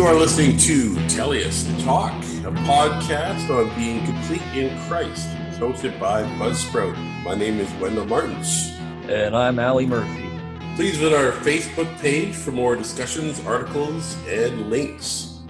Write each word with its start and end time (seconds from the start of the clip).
You 0.00 0.06
are 0.06 0.14
listening 0.14 0.56
to 0.56 0.94
Teleios 1.14 1.84
Talk, 1.84 2.14
a 2.46 2.50
podcast 2.64 3.50
on 3.50 3.68
being 3.78 4.02
complete 4.06 4.40
in 4.54 4.74
Christ. 4.88 5.28
It's 5.46 5.58
hosted 5.58 6.00
by 6.00 6.22
Buzzsprout. 6.38 6.96
My 7.22 7.34
name 7.34 7.60
is 7.60 7.70
Wendell 7.74 8.06
Martens. 8.06 8.70
And 9.10 9.36
I'm 9.36 9.58
Allie 9.58 9.84
Murphy. 9.84 10.24
Please 10.74 10.96
visit 10.96 11.12
our 11.12 11.32
Facebook 11.32 11.98
page 11.98 12.34
for 12.34 12.50
more 12.50 12.76
discussions, 12.76 13.44
articles, 13.44 14.16
and 14.26 14.70
links. 14.70 15.40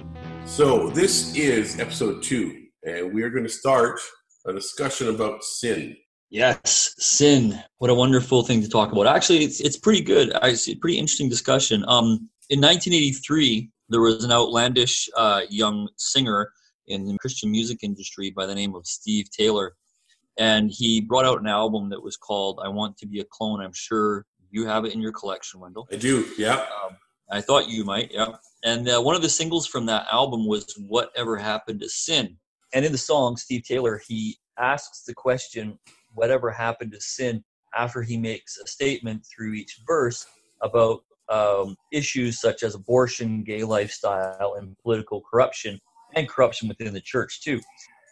So, 0.46 0.90
this 0.90 1.32
is 1.36 1.78
episode 1.78 2.20
two, 2.20 2.64
and 2.82 3.14
we 3.14 3.22
are 3.22 3.30
going 3.30 3.44
to 3.44 3.48
start 3.48 4.00
a 4.46 4.52
discussion 4.52 5.10
about 5.10 5.44
sin. 5.44 5.96
Yes, 6.28 6.96
sin. 6.98 7.62
What 7.78 7.88
a 7.88 7.94
wonderful 7.94 8.42
thing 8.42 8.62
to 8.62 8.68
talk 8.68 8.90
about. 8.90 9.06
Actually, 9.06 9.44
it's 9.44 9.60
it's 9.60 9.78
pretty 9.78 10.00
good. 10.00 10.32
I 10.32 10.54
see 10.54 10.74
pretty 10.74 10.98
interesting 10.98 11.28
discussion. 11.28 11.84
Um, 11.86 12.28
in 12.48 12.60
1983, 12.60 13.70
there 13.90 14.00
was 14.00 14.24
an 14.24 14.32
outlandish 14.32 15.10
uh, 15.16 15.42
young 15.50 15.88
singer 15.96 16.52
in 16.86 17.06
the 17.06 17.18
Christian 17.18 17.50
music 17.50 17.80
industry 17.82 18.30
by 18.30 18.46
the 18.46 18.54
name 18.54 18.74
of 18.74 18.86
Steve 18.86 19.30
Taylor, 19.30 19.74
and 20.38 20.70
he 20.70 21.00
brought 21.00 21.26
out 21.26 21.40
an 21.40 21.46
album 21.46 21.90
that 21.90 22.02
was 22.02 22.16
called 22.16 22.60
"I 22.64 22.68
Want 22.68 22.96
to 22.98 23.06
Be 23.06 23.20
a 23.20 23.24
Clone." 23.24 23.60
I'm 23.60 23.72
sure 23.74 24.24
you 24.50 24.66
have 24.66 24.84
it 24.84 24.94
in 24.94 25.00
your 25.00 25.12
collection, 25.12 25.60
Wendell. 25.60 25.88
I 25.92 25.96
do. 25.96 26.26
Yeah. 26.38 26.64
Um, 26.84 26.96
I 27.30 27.40
thought 27.40 27.68
you 27.68 27.84
might. 27.84 28.10
Yeah. 28.12 28.32
And 28.64 28.88
uh, 28.88 29.00
one 29.00 29.14
of 29.14 29.22
the 29.22 29.28
singles 29.28 29.66
from 29.66 29.86
that 29.86 30.06
album 30.10 30.46
was 30.46 30.72
"Whatever 30.88 31.36
Happened 31.36 31.80
to 31.80 31.88
Sin," 31.88 32.36
and 32.72 32.84
in 32.84 32.92
the 32.92 32.98
song, 32.98 33.36
Steve 33.36 33.64
Taylor 33.64 34.00
he 34.06 34.38
asks 34.58 35.02
the 35.04 35.14
question 35.14 35.78
whatever 36.14 36.50
happened 36.50 36.92
to 36.92 37.00
sin 37.00 37.42
after 37.74 38.02
he 38.02 38.16
makes 38.16 38.58
a 38.58 38.66
statement 38.66 39.24
through 39.24 39.54
each 39.54 39.80
verse 39.86 40.26
about 40.62 41.02
um, 41.30 41.76
issues 41.92 42.40
such 42.40 42.62
as 42.62 42.74
abortion, 42.74 43.42
gay 43.42 43.64
lifestyle, 43.64 44.54
and 44.58 44.76
political 44.82 45.22
corruption, 45.22 45.80
and 46.14 46.28
corruption 46.28 46.68
within 46.68 46.92
the 46.92 47.00
church 47.00 47.40
too. 47.42 47.60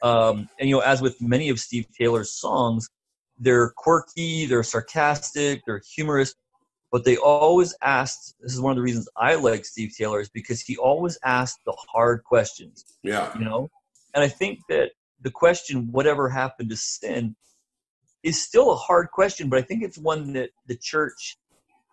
Um, 0.03 0.49
and 0.59 0.69
you 0.69 0.77
know, 0.77 0.83
as 0.83 1.03
with 1.03 1.21
many 1.21 1.49
of 1.49 1.59
Steve 1.59 1.87
Taylor's 1.99 2.33
songs, 2.33 2.89
they're 3.39 3.71
quirky, 3.77 4.47
they're 4.47 4.63
sarcastic, 4.63 5.63
they're 5.67 5.83
humorous, 5.95 6.35
but 6.93 7.05
they 7.05 7.17
always 7.17 7.75
asked. 7.83 8.35
This 8.41 8.53
is 8.53 8.61
one 8.61 8.71
of 8.71 8.77
the 8.77 8.83
reasons 8.83 9.09
I 9.17 9.35
like 9.35 9.65
Steve 9.65 9.93
Taylor 9.97 10.21
is 10.21 10.29
because 10.29 10.61
he 10.61 10.77
always 10.77 11.19
asked 11.25 11.59
the 11.67 11.77
hard 11.93 12.25
questions. 12.25 12.85
Yeah. 13.03 13.37
You 13.39 13.45
know, 13.45 13.69
and 14.15 14.23
I 14.23 14.29
think 14.29 14.61
that 14.69 14.93
the 15.21 15.31
question, 15.31 15.91
"Whatever 15.91 16.29
happened 16.29 16.71
to 16.71 16.77
sin," 16.77 17.35
is 18.23 18.43
still 18.43 18.71
a 18.71 18.77
hard 18.77 19.11
question, 19.11 19.49
but 19.49 19.59
I 19.59 19.63
think 19.63 19.83
it's 19.83 19.99
one 19.99 20.33
that 20.35 20.51
the 20.67 20.77
church 20.77 21.37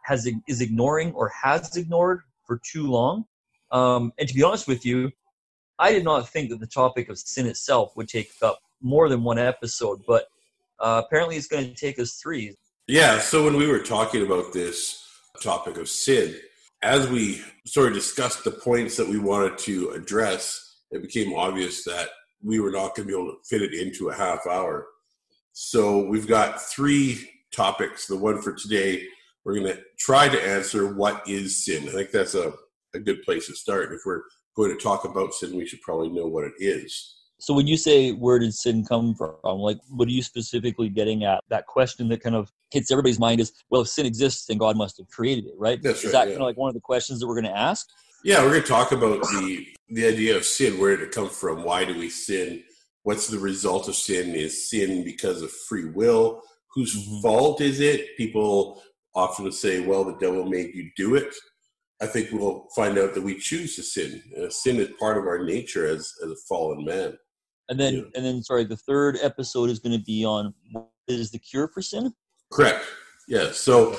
has 0.05 0.29
is 0.47 0.61
ignoring 0.61 1.13
or 1.13 1.29
has 1.29 1.75
ignored 1.75 2.21
for 2.45 2.59
too 2.63 2.87
long. 2.87 3.25
Um, 3.71 4.11
and 4.17 4.27
to 4.27 4.33
be 4.33 4.43
honest 4.43 4.67
with 4.67 4.85
you, 4.85 5.11
I 5.79 5.91
did 5.91 6.03
not 6.03 6.29
think 6.29 6.49
that 6.49 6.59
the 6.59 6.67
topic 6.67 7.09
of 7.09 7.17
sin 7.17 7.47
itself 7.47 7.93
would 7.95 8.07
take 8.07 8.29
up 8.41 8.59
more 8.81 9.09
than 9.09 9.23
one 9.23 9.39
episode, 9.39 10.01
but 10.07 10.27
uh, 10.79 11.01
apparently 11.05 11.35
it's 11.35 11.47
going 11.47 11.67
to 11.67 11.73
take 11.73 11.99
us 11.99 12.19
three. 12.21 12.55
Yeah. 12.87 13.19
So 13.19 13.43
when 13.43 13.57
we 13.57 13.67
were 13.67 13.79
talking 13.79 14.25
about 14.25 14.53
this 14.53 15.03
topic 15.41 15.77
of 15.77 15.89
sin, 15.89 16.35
as 16.83 17.09
we 17.09 17.41
sort 17.65 17.87
of 17.87 17.93
discussed 17.93 18.43
the 18.43 18.51
points 18.51 18.95
that 18.97 19.07
we 19.07 19.17
wanted 19.17 19.57
to 19.59 19.89
address, 19.89 20.81
it 20.91 21.01
became 21.01 21.33
obvious 21.33 21.83
that 21.85 22.09
we 22.43 22.59
were 22.59 22.71
not 22.71 22.95
going 22.95 23.07
to 23.07 23.13
be 23.13 23.19
able 23.19 23.31
to 23.31 23.37
fit 23.43 23.63
it 23.63 23.73
into 23.73 24.09
a 24.09 24.15
half 24.15 24.45
hour. 24.45 24.85
So 25.53 26.05
we've 26.05 26.27
got 26.27 26.61
three 26.61 27.29
topics. 27.51 28.05
The 28.07 28.17
one 28.17 28.41
for 28.41 28.53
today, 28.53 29.07
we're 29.45 29.53
going 29.53 29.67
to 29.67 29.79
try 29.97 30.27
to 30.27 30.47
answer 30.47 30.93
what 30.93 31.27
is 31.27 31.63
sin. 31.63 31.87
I 31.87 31.91
think 31.91 32.11
that's 32.11 32.33
a, 32.33 32.51
a 32.93 32.99
good 32.99 33.21
place 33.23 33.47
to 33.47 33.55
start. 33.55 33.93
If 33.93 34.01
we're 34.05 34.23
going 34.57 34.75
to 34.75 34.83
talk 34.83 35.05
about 35.05 35.33
sin, 35.33 35.55
we 35.55 35.67
should 35.67 35.81
probably 35.81 36.09
know 36.09 36.25
what 36.25 36.45
it 36.45 36.53
is. 36.59 37.11
So 37.37 37.53
when 37.53 37.67
you 37.67 37.77
say 37.77 38.11
where 38.11 38.39
did 38.39 38.53
sin 38.53 38.85
come 38.85 39.13
from, 39.13 39.35
like 39.43 39.77
what 39.89 40.07
are 40.07 40.11
you 40.11 40.23
specifically 40.23 40.89
getting 40.89 41.25
at? 41.25 41.41
That 41.49 41.67
question 41.67 42.07
that 42.09 42.21
kind 42.21 42.35
of 42.35 42.51
hits 42.71 42.91
everybody's 42.91 43.19
mind 43.19 43.39
is, 43.39 43.51
well, 43.69 43.81
if 43.81 43.87
sin 43.89 44.05
exists, 44.05 44.47
then 44.47 44.57
God 44.57 44.77
must 44.77 44.97
have 44.97 45.07
created 45.09 45.45
it, 45.45 45.53
right? 45.57 45.81
That's 45.81 45.99
is 45.99 46.05
right, 46.05 46.11
that 46.13 46.27
yeah. 46.27 46.33
kind 46.33 46.41
of 46.41 46.47
like 46.47 46.57
one 46.57 46.69
of 46.69 46.73
the 46.73 46.81
questions 46.81 47.19
that 47.19 47.27
we're 47.27 47.39
going 47.39 47.53
to 47.53 47.57
ask? 47.57 47.87
Yeah, 48.23 48.41
we're 48.41 48.51
going 48.51 48.63
to 48.63 48.67
talk 48.67 48.91
about 48.91 49.21
the 49.21 49.67
the 49.89 50.07
idea 50.07 50.35
of 50.35 50.45
sin. 50.45 50.79
Where 50.79 50.97
did 50.97 51.07
it 51.07 51.13
come 51.13 51.29
from? 51.29 51.63
Why 51.63 51.85
do 51.85 51.95
we 51.95 52.09
sin? 52.09 52.63
What's 53.03 53.27
the 53.27 53.37
result 53.37 53.87
of 53.87 53.95
sin? 53.95 54.33
Is 54.33 54.67
sin 54.67 55.03
because 55.03 55.43
of 55.43 55.51
free 55.51 55.85
will? 55.85 56.41
Whose 56.73 56.95
Mhm. 56.95 57.21
fault 57.21 57.61
is 57.61 57.79
it? 57.79 58.17
People 58.17 58.81
often 59.15 59.51
say, 59.51 59.79
"Well, 59.85 60.03
the 60.03 60.17
devil 60.17 60.45
made 60.45 60.73
you 60.75 60.89
do 60.95 61.15
it." 61.15 61.33
I 62.01 62.07
think 62.07 62.31
we'll 62.31 62.67
find 62.75 62.97
out 62.97 63.13
that 63.13 63.23
we 63.23 63.39
choose 63.39 63.75
to 63.77 63.83
sin. 63.83 64.21
Uh, 64.37 64.49
sin 64.49 64.77
is 64.77 64.89
part 64.99 65.17
of 65.17 65.25
our 65.25 65.43
nature 65.45 65.85
as 65.87 66.11
as 66.23 66.29
a 66.31 66.35
fallen 66.47 66.83
man. 66.85 67.17
And 67.69 67.79
then, 67.79 67.95
Yeah. 67.95 68.01
and 68.15 68.25
then, 68.25 68.43
sorry, 68.43 68.63
the 68.65 68.77
third 68.77 69.17
episode 69.21 69.69
is 69.69 69.79
going 69.79 69.97
to 69.97 70.03
be 70.03 70.23
on 70.25 70.53
what 70.73 70.89
is 71.07 71.31
the 71.31 71.39
cure 71.39 71.67
for 71.67 71.81
sin? 71.81 72.13
Correct. 72.51 72.85
Yeah. 73.27 73.51
So 73.53 73.97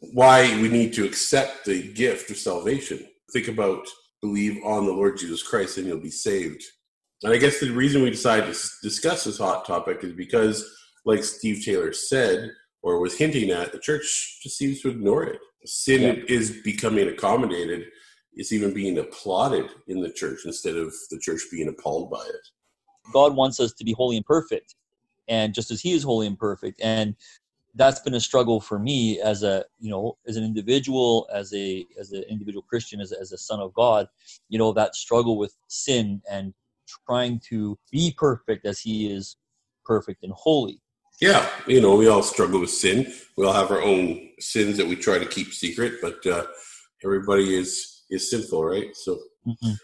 why 0.00 0.60
we 0.60 0.68
need 0.68 0.92
to 0.94 1.04
accept 1.04 1.64
the 1.64 1.92
gift 1.92 2.30
of 2.30 2.36
salvation. 2.38 3.06
Think 3.32 3.48
about 3.48 3.86
believe 4.20 4.58
on 4.64 4.86
the 4.86 4.92
Lord 4.92 5.18
Jesus 5.18 5.42
Christ 5.42 5.76
and 5.78 5.86
you'll 5.86 6.00
be 6.00 6.10
saved. 6.10 6.62
And 7.22 7.32
I 7.32 7.36
guess 7.36 7.60
the 7.60 7.70
reason 7.70 8.02
we 8.02 8.10
decided 8.10 8.44
to 8.46 8.50
s- 8.50 8.78
discuss 8.82 9.24
this 9.24 9.38
hot 9.38 9.64
topic 9.66 10.02
is 10.02 10.12
because, 10.12 10.64
like 11.04 11.22
Steve 11.22 11.64
Taylor 11.64 11.92
said, 11.92 12.50
or 12.84 13.00
was 13.00 13.16
hinting 13.16 13.50
at, 13.50 13.72
the 13.72 13.78
church 13.78 14.38
just 14.42 14.58
seems 14.58 14.82
to 14.82 14.90
ignore 14.90 15.24
it. 15.24 15.40
Sin 15.64 16.02
Yeah. 16.02 16.24
is 16.28 16.60
becoming 16.62 17.08
accommodated. 17.08 17.86
It's 18.34 18.52
even 18.52 18.74
being 18.74 18.98
applauded 18.98 19.70
in 19.88 20.02
the 20.02 20.12
church 20.12 20.40
instead 20.44 20.76
of 20.76 20.92
the 21.10 21.18
church 21.18 21.40
being 21.50 21.68
appalled 21.68 22.10
by 22.10 22.24
it. 22.26 22.46
God 23.10 23.34
wants 23.34 23.58
us 23.58 23.72
to 23.72 23.84
be 23.84 23.92
holy 23.92 24.18
and 24.18 24.26
perfect, 24.26 24.74
and 25.28 25.54
just 25.54 25.70
as 25.70 25.80
He 25.80 25.92
is 25.92 26.02
holy 26.02 26.26
and 26.26 26.38
perfect, 26.38 26.80
and 26.82 27.16
that's 27.74 28.00
been 28.00 28.14
a 28.14 28.20
struggle 28.20 28.60
for 28.60 28.78
me 28.78 29.18
as 29.20 29.42
a 29.42 29.64
you 29.80 29.90
know 29.90 30.18
as 30.26 30.36
an 30.36 30.44
individual, 30.44 31.26
as 31.32 31.54
a 31.54 31.86
as 31.98 32.12
an 32.12 32.24
individual 32.24 32.62
Christian, 32.68 33.00
as 33.00 33.12
as 33.12 33.32
a 33.32 33.38
son 33.38 33.60
of 33.60 33.72
God. 33.72 34.08
You 34.50 34.58
know 34.58 34.72
that 34.74 34.94
struggle 34.94 35.38
with 35.38 35.56
sin 35.68 36.20
and 36.30 36.52
trying 37.06 37.40
to 37.48 37.78
be 37.90 38.12
perfect 38.16 38.66
as 38.66 38.78
He 38.80 39.10
is 39.10 39.36
perfect 39.86 40.22
and 40.22 40.32
holy. 40.34 40.80
Yeah, 41.20 41.48
you 41.66 41.80
know, 41.80 41.94
we 41.96 42.08
all 42.08 42.22
struggle 42.22 42.60
with 42.60 42.70
sin. 42.70 43.12
We 43.36 43.46
all 43.46 43.52
have 43.52 43.70
our 43.70 43.82
own 43.82 44.30
sins 44.40 44.76
that 44.76 44.86
we 44.86 44.96
try 44.96 45.18
to 45.18 45.26
keep 45.26 45.52
secret, 45.52 45.94
but 46.02 46.24
uh, 46.26 46.46
everybody 47.04 47.54
is 47.56 48.02
is 48.10 48.30
sinful, 48.30 48.64
right? 48.64 48.94
So, 48.96 49.18
Mhm. 49.46 49.78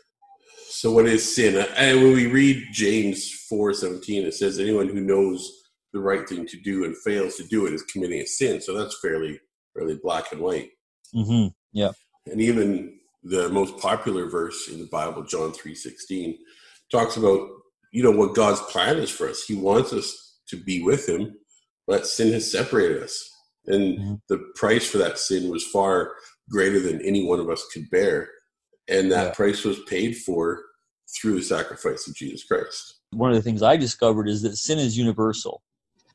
so 0.68 0.92
what 0.92 1.06
is 1.06 1.34
sin? 1.34 1.56
And 1.76 2.02
when 2.02 2.12
we 2.12 2.26
read 2.26 2.66
James 2.72 3.30
four 3.48 3.72
seventeen, 3.72 4.26
it 4.26 4.34
says 4.34 4.58
anyone 4.58 4.88
who 4.88 5.00
knows 5.00 5.50
the 5.92 6.00
right 6.00 6.28
thing 6.28 6.46
to 6.46 6.60
do 6.60 6.84
and 6.84 6.96
fails 6.98 7.36
to 7.36 7.44
do 7.44 7.66
it 7.66 7.72
is 7.72 7.82
committing 7.84 8.20
a 8.20 8.26
sin. 8.26 8.60
So 8.60 8.74
that's 8.74 8.98
fairly 9.00 9.40
fairly 9.74 9.98
black 10.02 10.32
and 10.32 10.40
white. 10.40 10.70
hmm 11.12 11.46
Yeah, 11.72 11.92
And 12.26 12.40
even 12.40 12.98
the 13.22 13.48
most 13.50 13.78
popular 13.78 14.26
verse 14.28 14.68
in 14.68 14.78
the 14.78 14.86
Bible, 14.86 15.22
John 15.22 15.52
three 15.52 15.74
sixteen, 15.74 16.38
talks 16.90 17.16
about 17.16 17.48
you 17.92 18.02
know 18.02 18.10
what 18.12 18.34
God's 18.34 18.60
plan 18.62 18.98
is 18.98 19.10
for 19.10 19.28
us. 19.28 19.44
He 19.44 19.54
wants 19.54 19.92
us 19.92 20.29
to 20.50 20.56
be 20.62 20.82
with 20.82 21.08
Him, 21.08 21.34
but 21.86 22.06
sin 22.06 22.32
has 22.32 22.50
separated 22.50 23.02
us, 23.02 23.30
and 23.66 23.98
Mhm. 23.98 24.20
the 24.28 24.38
price 24.54 24.86
for 24.88 24.98
that 24.98 25.18
sin 25.18 25.50
was 25.50 25.64
far 25.66 26.12
greater 26.48 26.80
than 26.80 27.00
any 27.02 27.24
one 27.24 27.40
of 27.40 27.48
us 27.48 27.64
could 27.72 27.88
bear, 27.90 28.28
and 28.88 29.10
that 29.10 29.26
Yeah. 29.28 29.34
price 29.34 29.64
was 29.64 29.78
paid 29.84 30.16
for 30.18 30.64
through 31.16 31.36
the 31.36 31.42
sacrifice 31.42 32.06
of 32.06 32.14
Jesus 32.14 32.44
Christ. 32.44 33.00
One 33.12 33.30
of 33.30 33.36
the 33.36 33.42
things 33.42 33.62
I 33.62 33.76
discovered 33.76 34.28
is 34.28 34.42
that 34.42 34.56
sin 34.56 34.78
is 34.78 34.96
universal. 34.96 35.62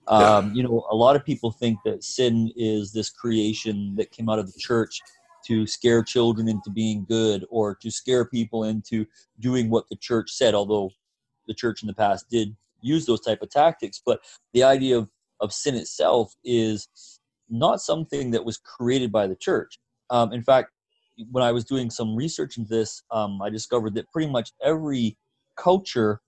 Yeah. 0.10 0.38
Um, 0.38 0.54
you 0.54 0.64
know, 0.64 0.86
a 0.90 0.96
lot 0.96 1.16
of 1.16 1.26
people 1.26 1.52
think 1.52 1.80
that 1.84 2.04
sin 2.04 2.52
is 2.56 2.92
this 2.94 3.10
creation 3.10 3.96
that 3.96 4.12
came 4.12 4.30
out 4.30 4.40
of 4.40 4.52
the 4.54 4.60
church 4.60 5.02
to 5.48 5.66
scare 5.68 6.04
children 6.04 6.48
into 6.48 6.70
being 6.70 7.06
good 7.06 7.46
or 7.50 7.76
to 7.76 7.92
scare 7.92 8.26
people 8.26 8.64
into 8.66 9.06
doing 9.40 9.70
what 9.70 9.88
the 9.90 9.96
church 9.96 10.32
said, 10.32 10.54
although 10.54 10.92
the 11.48 11.54
church 11.54 11.82
in 11.84 11.88
the 11.88 11.94
past 11.94 12.30
did 12.30 12.56
use 12.86 13.06
those 13.06 13.22
type 13.22 13.42
of 13.42 13.50
tactics. 13.50 14.02
But 14.06 14.20
the 14.54 14.64
idea 14.64 14.98
of, 14.98 15.10
of 15.42 15.52
sin 15.54 15.76
itself 15.76 16.34
is 16.44 16.88
not 17.50 17.82
something 17.82 18.32
that 18.32 18.46
was 18.46 18.58
created 18.58 19.12
by 19.12 19.28
the 19.28 19.36
church. 19.36 19.80
Um, 20.10 20.34
in 20.34 20.44
fact, 20.44 20.72
when 21.32 21.44
I 21.44 21.52
was 21.52 21.64
doing 21.64 21.90
some 21.90 22.16
research 22.16 22.58
into 22.58 22.70
this, 22.70 23.04
um, 23.12 23.42
I 23.42 23.50
discovered 23.50 23.96
that 23.96 24.12
pretty 24.12 24.30
much 24.30 24.52
every 24.64 25.18
culture 25.56 26.22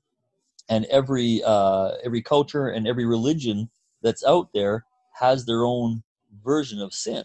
and 0.69 0.86
every 0.86 1.42
uh, 1.45 1.92
every 2.04 2.21
culture 2.21 2.68
and 2.68 2.88
every 2.88 3.06
religion 3.06 3.69
that's 4.01 4.25
out 4.25 4.50
there 4.53 4.86
has 5.19 5.45
their 5.45 5.63
own 5.63 6.03
version 6.44 6.80
of 6.81 6.94
sin. 6.94 7.24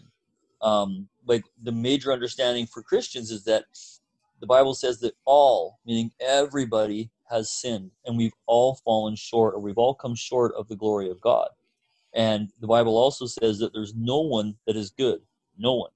Um, 0.61 1.07
like 1.25 1.43
the 1.61 1.71
major 1.71 2.11
understanding 2.11 2.67
for 2.67 2.81
Christians 2.81 3.31
is 3.31 3.43
that 3.45 3.65
the 4.39 4.47
Bible 4.47 4.73
says 4.73 4.99
that 4.99 5.13
all, 5.25 5.79
meaning 5.85 6.11
everybody, 6.19 7.11
has 7.33 7.51
sinned, 7.51 7.91
and 8.05 8.17
we've 8.17 8.33
all 8.45 8.75
fallen 8.85 9.15
short, 9.15 9.55
or 9.55 9.59
we've 9.59 9.77
all 9.77 9.93
come 9.93 10.15
short 10.15 10.53
of 10.55 10.67
the 10.67 10.75
glory 10.75 11.09
of 11.09 11.19
God. 11.19 11.49
And 12.13 12.49
the 12.61 12.67
Bible 12.67 12.95
also 12.95 13.25
says 13.25 13.59
that 13.59 13.73
there's 13.73 13.95
no 13.95 14.21
one 14.21 14.55
that 14.67 14.77
is 14.77 14.91
good, 14.91 15.21
no 15.57 15.73
one, 15.73 15.91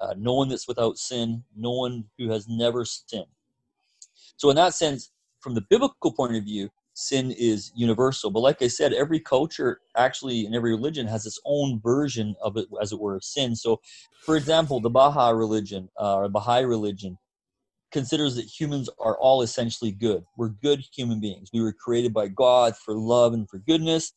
uh, 0.00 0.14
no 0.18 0.34
one 0.34 0.48
that's 0.48 0.68
without 0.68 0.98
sin, 0.98 1.44
no 1.56 1.70
one 1.72 2.04
who 2.18 2.30
has 2.30 2.48
never 2.48 2.84
sinned. 2.84 3.26
So 4.36 4.50
in 4.50 4.56
that 4.56 4.74
sense, 4.74 5.12
from 5.40 5.54
the 5.54 5.60
biblical 5.62 6.12
point 6.12 6.36
of 6.36 6.44
view, 6.44 6.70
sin 6.94 7.32
is 7.32 7.72
universal. 7.74 8.30
But 8.30 8.40
like 8.40 8.62
I 8.62 8.68
said, 8.68 8.92
every 8.92 9.20
culture 9.20 9.80
actually 9.96 10.46
and 10.46 10.54
every 10.54 10.70
religion 10.70 11.06
has 11.06 11.26
its 11.26 11.40
own 11.44 11.80
version 11.80 12.34
of 12.42 12.56
it, 12.56 12.66
as 12.80 12.92
it 12.92 13.00
were, 13.00 13.16
of 13.16 13.24
sin. 13.24 13.54
So, 13.54 13.80
for 14.24 14.36
example, 14.36 14.80
the 14.80 14.90
Baha'i 14.90 15.32
religion 15.34 15.88
uh, 16.00 16.16
or 16.16 16.28
Baha'i 16.28 16.64
religion 16.64 17.18
considers 17.94 18.34
that 18.34 18.44
humans 18.44 18.90
are 18.98 19.16
all 19.18 19.40
essentially 19.40 19.92
good. 19.92 20.24
We're 20.36 20.48
good 20.48 20.84
human 20.92 21.20
beings. 21.20 21.50
We 21.54 21.62
were 21.62 21.72
created 21.72 22.12
by 22.12 22.26
God 22.26 22.76
for 22.76 22.92
love 22.92 23.32
and 23.32 23.48
for 23.48 23.58
goodness. 23.58 24.12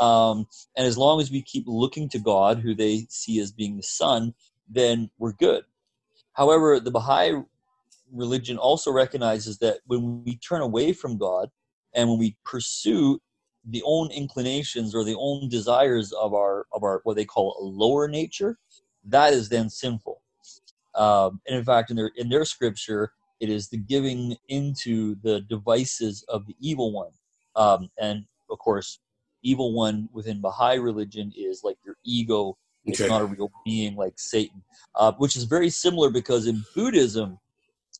Um, 0.00 0.48
and 0.76 0.84
as 0.84 0.98
long 0.98 1.20
as 1.20 1.30
we 1.30 1.40
keep 1.40 1.62
looking 1.68 2.08
to 2.08 2.18
God, 2.18 2.58
who 2.58 2.74
they 2.74 3.06
see 3.08 3.38
as 3.38 3.52
being 3.52 3.76
the 3.76 3.84
Son, 3.84 4.34
then 4.68 5.10
we're 5.16 5.32
good. 5.32 5.62
However, 6.32 6.80
the 6.80 6.90
Baha'i 6.90 7.40
religion 8.12 8.58
also 8.58 8.90
recognizes 8.90 9.58
that 9.58 9.78
when 9.86 10.24
we 10.24 10.36
turn 10.36 10.60
away 10.60 10.92
from 10.92 11.16
God 11.16 11.50
and 11.94 12.08
when 12.08 12.18
we 12.18 12.36
pursue 12.44 13.20
the 13.64 13.82
own 13.84 14.10
inclinations 14.10 14.92
or 14.92 15.04
the 15.04 15.16
own 15.16 15.48
desires 15.48 16.12
of 16.12 16.34
our 16.34 16.66
of 16.72 16.82
our 16.82 17.00
what 17.04 17.14
they 17.14 17.24
call 17.24 17.56
a 17.60 17.62
lower 17.62 18.08
nature, 18.08 18.58
that 19.04 19.32
is 19.32 19.50
then 19.50 19.70
sinful. 19.70 20.20
Um, 20.96 21.40
and 21.46 21.56
in 21.56 21.64
fact, 21.64 21.90
in 21.90 21.96
their 21.96 22.10
in 22.16 22.28
their 22.28 22.44
scripture, 22.44 23.12
it 23.40 23.48
is 23.48 23.68
the 23.68 23.78
giving 23.78 24.36
into 24.48 25.16
the 25.22 25.40
devices 25.42 26.24
of 26.28 26.46
the 26.46 26.54
evil 26.60 26.92
one. 26.92 27.10
Um, 27.56 27.90
and 27.98 28.24
of 28.50 28.58
course, 28.58 29.00
evil 29.42 29.72
one 29.72 30.08
within 30.12 30.40
Baha'i 30.40 30.78
religion 30.78 31.32
is 31.36 31.62
like 31.64 31.78
your 31.84 31.96
ego. 32.04 32.56
It's 32.84 33.00
not 33.00 33.20
a 33.20 33.26
real 33.26 33.50
being 33.64 33.94
like 33.94 34.14
Satan, 34.16 34.62
uh, 34.94 35.12
which 35.18 35.36
is 35.36 35.44
very 35.44 35.68
similar 35.68 36.10
because 36.10 36.46
in 36.46 36.64
Buddhism, 36.74 37.38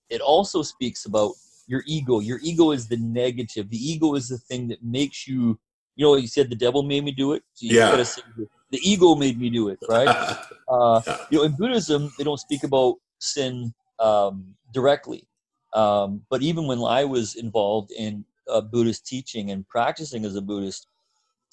it 0.08 0.20
also 0.20 0.62
speaks 0.62 1.04
about 1.04 1.32
your 1.66 1.82
ego. 1.86 2.20
Your 2.20 2.40
ego 2.42 2.72
is 2.72 2.88
the 2.88 2.96
negative. 2.96 3.68
The 3.70 3.76
ego 3.76 4.14
is 4.14 4.28
the 4.28 4.38
thing 4.38 4.68
that 4.68 4.82
makes 4.82 5.28
you. 5.28 5.58
You 5.96 6.06
know, 6.06 6.16
you 6.16 6.28
said 6.28 6.48
the 6.48 6.56
devil 6.56 6.82
made 6.82 7.04
me 7.04 7.12
do 7.12 7.34
it. 7.34 7.42
So 7.52 7.66
yeah. 7.66 8.02
Say, 8.02 8.22
the 8.70 8.80
ego 8.82 9.14
made 9.14 9.38
me 9.38 9.50
do 9.50 9.68
it, 9.68 9.78
right? 9.88 10.08
uh, 10.68 11.02
you 11.30 11.38
know, 11.38 11.44
in 11.44 11.52
Buddhism, 11.52 12.10
they 12.16 12.24
don't 12.24 12.40
speak 12.40 12.64
about 12.64 12.96
sin 13.18 13.74
um, 13.98 14.54
directly. 14.72 15.26
Um, 15.72 16.22
but 16.30 16.42
even 16.42 16.66
when 16.66 16.82
I 16.82 17.04
was 17.04 17.36
involved 17.36 17.92
in 17.92 18.24
uh, 18.48 18.60
Buddhist 18.60 19.06
teaching 19.06 19.50
and 19.50 19.66
practicing 19.68 20.24
as 20.24 20.34
a 20.36 20.40
Buddhist, 20.40 20.86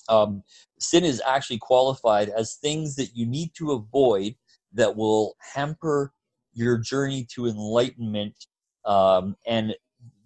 um, 0.09 0.43
sin 0.79 1.03
is 1.03 1.21
actually 1.25 1.59
qualified 1.59 2.29
as 2.29 2.55
things 2.55 2.95
that 2.95 3.15
you 3.15 3.25
need 3.25 3.53
to 3.55 3.71
avoid 3.71 4.35
that 4.73 4.95
will 4.95 5.35
hamper 5.53 6.13
your 6.53 6.77
journey 6.77 7.25
to 7.35 7.47
enlightenment, 7.47 8.47
um, 8.85 9.35
and 9.45 9.75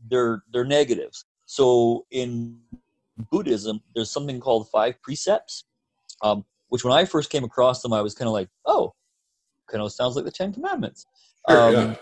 they're 0.09 0.43
they're 0.53 0.65
negatives. 0.65 1.25
So 1.45 2.05
in 2.11 2.59
Buddhism, 3.29 3.81
there's 3.93 4.11
something 4.11 4.39
called 4.39 4.69
five 4.69 5.01
precepts, 5.01 5.65
um, 6.21 6.45
which 6.69 6.83
when 6.83 6.93
I 6.93 7.05
first 7.05 7.29
came 7.29 7.43
across 7.43 7.81
them, 7.81 7.91
I 7.91 8.01
was 8.01 8.15
kind 8.15 8.27
of 8.27 8.33
like, 8.33 8.49
oh, 8.65 8.93
kind 9.69 9.83
of 9.83 9.91
sounds 9.91 10.15
like 10.15 10.25
the 10.25 10.31
Ten 10.31 10.53
Commandments. 10.53 11.05
Sure, 11.49 11.71
yeah. 11.71 11.95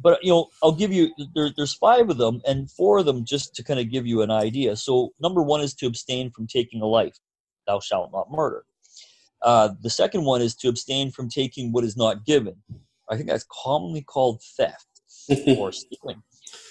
But 0.00 0.22
you 0.24 0.30
know 0.30 0.48
i'll 0.62 0.72
give 0.72 0.92
you 0.92 1.10
there, 1.34 1.50
there's 1.56 1.74
five 1.74 2.10
of 2.10 2.18
them 2.18 2.40
and 2.46 2.70
four 2.70 2.98
of 2.98 3.06
them 3.06 3.24
just 3.24 3.54
to 3.54 3.62
kind 3.62 3.78
of 3.78 3.90
give 3.90 4.06
you 4.06 4.22
an 4.22 4.30
idea. 4.30 4.76
So 4.76 5.12
number 5.20 5.42
one 5.42 5.60
is 5.60 5.74
to 5.74 5.86
abstain 5.86 6.30
from 6.30 6.46
taking 6.46 6.82
a 6.82 6.86
life. 6.86 7.16
Thou 7.66 7.80
shalt 7.80 8.12
not 8.12 8.30
murder. 8.30 8.64
Uh, 9.42 9.70
the 9.82 9.90
second 9.90 10.24
one 10.24 10.42
is 10.42 10.54
to 10.56 10.68
abstain 10.68 11.10
from 11.10 11.28
taking 11.28 11.72
what 11.72 11.84
is 11.84 11.96
not 11.96 12.24
given. 12.24 12.56
I 13.10 13.16
think 13.16 13.28
that's 13.28 13.46
commonly 13.50 14.02
called 14.02 14.42
theft 14.56 14.86
or 15.58 15.70
stealing. 15.72 16.22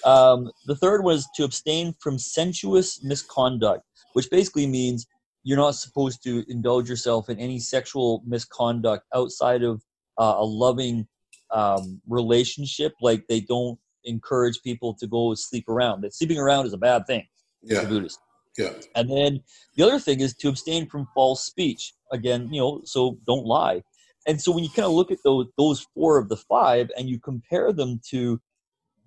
Um, 0.05 0.51
the 0.65 0.75
third 0.75 1.03
was 1.03 1.27
to 1.35 1.43
abstain 1.43 1.93
from 1.99 2.17
sensuous 2.17 3.03
misconduct 3.03 3.83
which 4.13 4.29
basically 4.29 4.65
means 4.65 5.05
you're 5.43 5.57
not 5.57 5.75
supposed 5.75 6.23
to 6.23 6.45
indulge 6.47 6.89
yourself 6.89 7.29
in 7.29 7.37
any 7.37 7.59
sexual 7.59 8.23
misconduct 8.25 9.05
outside 9.13 9.61
of 9.61 9.83
uh, 10.17 10.35
a 10.37 10.45
loving 10.45 11.05
um, 11.53 12.01
relationship. 12.07 12.93
Like 13.01 13.25
they 13.27 13.41
don't 13.41 13.79
encourage 14.03 14.61
people 14.63 14.93
to 14.95 15.07
go 15.07 15.33
sleep 15.35 15.69
around. 15.69 16.01
That 16.01 16.13
sleeping 16.13 16.39
around 16.39 16.65
is 16.65 16.73
a 16.73 16.77
bad 16.77 17.07
thing. 17.07 17.25
Yeah. 17.61 17.85
Buddhist. 17.85 18.19
Yeah. 18.57 18.73
And 18.95 19.09
then 19.09 19.41
the 19.75 19.83
other 19.83 19.99
thing 19.99 20.19
is 20.19 20.35
to 20.35 20.49
abstain 20.49 20.87
from 20.87 21.07
false 21.13 21.43
speech. 21.45 21.93
Again, 22.11 22.49
you 22.51 22.59
know, 22.59 22.81
so 22.85 23.17
don't 23.25 23.45
lie. 23.45 23.83
And 24.27 24.39
so 24.41 24.51
when 24.51 24.63
you 24.63 24.69
kind 24.69 24.85
of 24.85 24.91
look 24.91 25.11
at 25.11 25.17
those 25.23 25.47
those 25.57 25.87
four 25.93 26.17
of 26.17 26.29
the 26.29 26.37
five 26.37 26.89
and 26.97 27.09
you 27.09 27.19
compare 27.19 27.73
them 27.73 27.99
to 28.09 28.39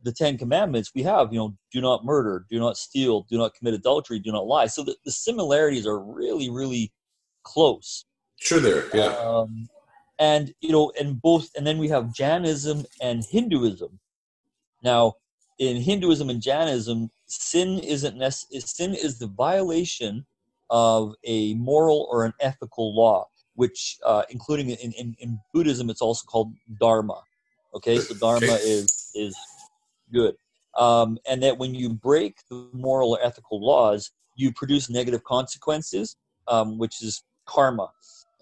the 0.02 0.12
Ten 0.12 0.37
Commandments, 0.37 0.92
we 0.94 1.02
have, 1.02 1.32
you 1.32 1.38
know, 1.38 1.56
do 1.72 1.81
not 1.81 2.04
murder, 2.04 2.46
do 2.50 2.58
not 2.58 2.76
steal, 2.76 3.26
do 3.31 3.38
not 3.38 3.54
commit 3.54 3.75
adultery, 3.75 4.19
do 4.19 4.31
not 4.31 4.46
lie. 4.46 4.66
So 4.66 4.84
the, 4.84 4.94
the 5.04 5.10
similarities 5.10 5.87
are 5.87 5.99
really, 5.99 6.50
really 6.50 6.92
close. 7.44 8.04
Sure, 8.38 8.60
there, 8.60 8.84
yeah. 8.94 9.16
Um, 9.16 9.69
and 10.18 10.52
you 10.60 10.72
know 10.72 10.92
and 10.98 11.20
both 11.20 11.50
and 11.56 11.66
then 11.66 11.78
we 11.78 11.88
have 11.88 12.14
jainism 12.14 12.84
and 13.00 13.24
hinduism. 13.24 13.98
Now 14.82 15.14
in 15.58 15.76
hinduism 15.76 16.30
and 16.30 16.42
jainism 16.42 17.10
sin 17.26 17.78
isn't 17.80 18.16
necessary 18.16 18.60
sin 18.60 18.94
is 18.94 19.18
the 19.18 19.26
violation 19.26 20.26
of 20.70 21.14
a 21.24 21.54
moral 21.54 22.08
or 22.10 22.24
an 22.24 22.34
ethical 22.40 22.94
law 22.94 23.26
which 23.54 23.98
uh, 24.04 24.22
including 24.28 24.70
in, 24.70 24.92
in, 24.92 25.16
in 25.18 25.38
buddhism 25.54 25.90
it's 25.90 26.02
also 26.02 26.24
called 26.26 26.52
dharma. 26.80 27.20
Okay 27.74 27.98
so 27.98 28.14
dharma 28.14 28.58
is 28.62 29.10
is 29.14 29.36
good. 30.12 30.36
Um, 30.78 31.18
and 31.26 31.42
that 31.42 31.56
when 31.56 31.74
you 31.74 31.88
break 31.88 32.36
the 32.50 32.68
moral 32.72 33.12
or 33.12 33.22
ethical 33.22 33.64
laws 33.64 34.10
you 34.34 34.52
produce 34.52 34.90
negative 34.90 35.24
consequences 35.24 36.16
um, 36.48 36.78
which 36.78 37.02
is 37.02 37.22
karma 37.46 37.90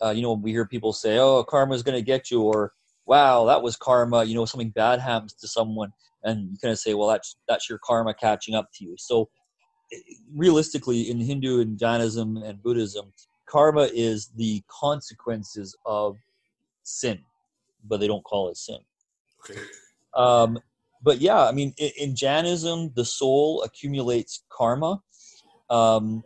uh, 0.03 0.11
you 0.11 0.23
know, 0.23 0.33
we 0.33 0.51
hear 0.51 0.67
people 0.67 0.93
say, 0.93 1.19
"Oh, 1.19 1.45
karma 1.45 1.75
is 1.75 1.83
going 1.83 1.97
to 1.97 2.03
get 2.03 2.31
you," 2.31 2.43
or 2.43 2.73
"Wow, 3.07 3.45
that 3.47 3.63
was 3.63 3.77
karma." 3.77 4.25
You 4.25 4.35
know, 4.35 4.45
something 4.45 4.71
bad 4.71 5.01
happens 5.01 5.35
to 5.35 5.49
someone, 5.49 5.93
and 6.23 6.51
you 6.51 6.59
kind 6.61 6.73
of 6.73 6.79
say, 6.79 6.95
"Well, 6.95 7.09
that's 7.09 7.37
that's 7.49 7.69
your 7.69 7.79
karma 7.83 8.15
catching 8.15 8.55
up 8.55 8.69
to 8.75 8.85
you." 8.85 8.97
So, 8.99 9.29
eh, 9.93 9.99
realistically, 10.35 11.11
in 11.11 11.21
Hindu 11.21 11.61
and 11.61 11.79
Jainism 11.79 12.39
and 12.39 12.63
Buddhism, 12.63 13.13
karma 13.47 13.89
is 13.93 14.29
the 14.37 14.63
consequences 14.69 15.77
of 15.87 16.17
sin, 16.83 17.21
but 17.85 18.01
they 18.01 18.07
don't 18.07 18.25
call 18.25 18.49
it 18.49 18.57
sin. 18.57 18.79
Okay. 19.49 19.61
Um, 20.15 20.59
but 21.03 21.21
yeah, 21.21 21.47
I 21.47 21.53
mean, 21.53 21.75
in, 21.77 21.91
in 21.99 22.17
Jainism, 22.17 22.93
the 22.95 23.05
soul 23.05 23.63
accumulates 23.63 24.43
karma. 24.51 25.03
Um, 25.71 26.25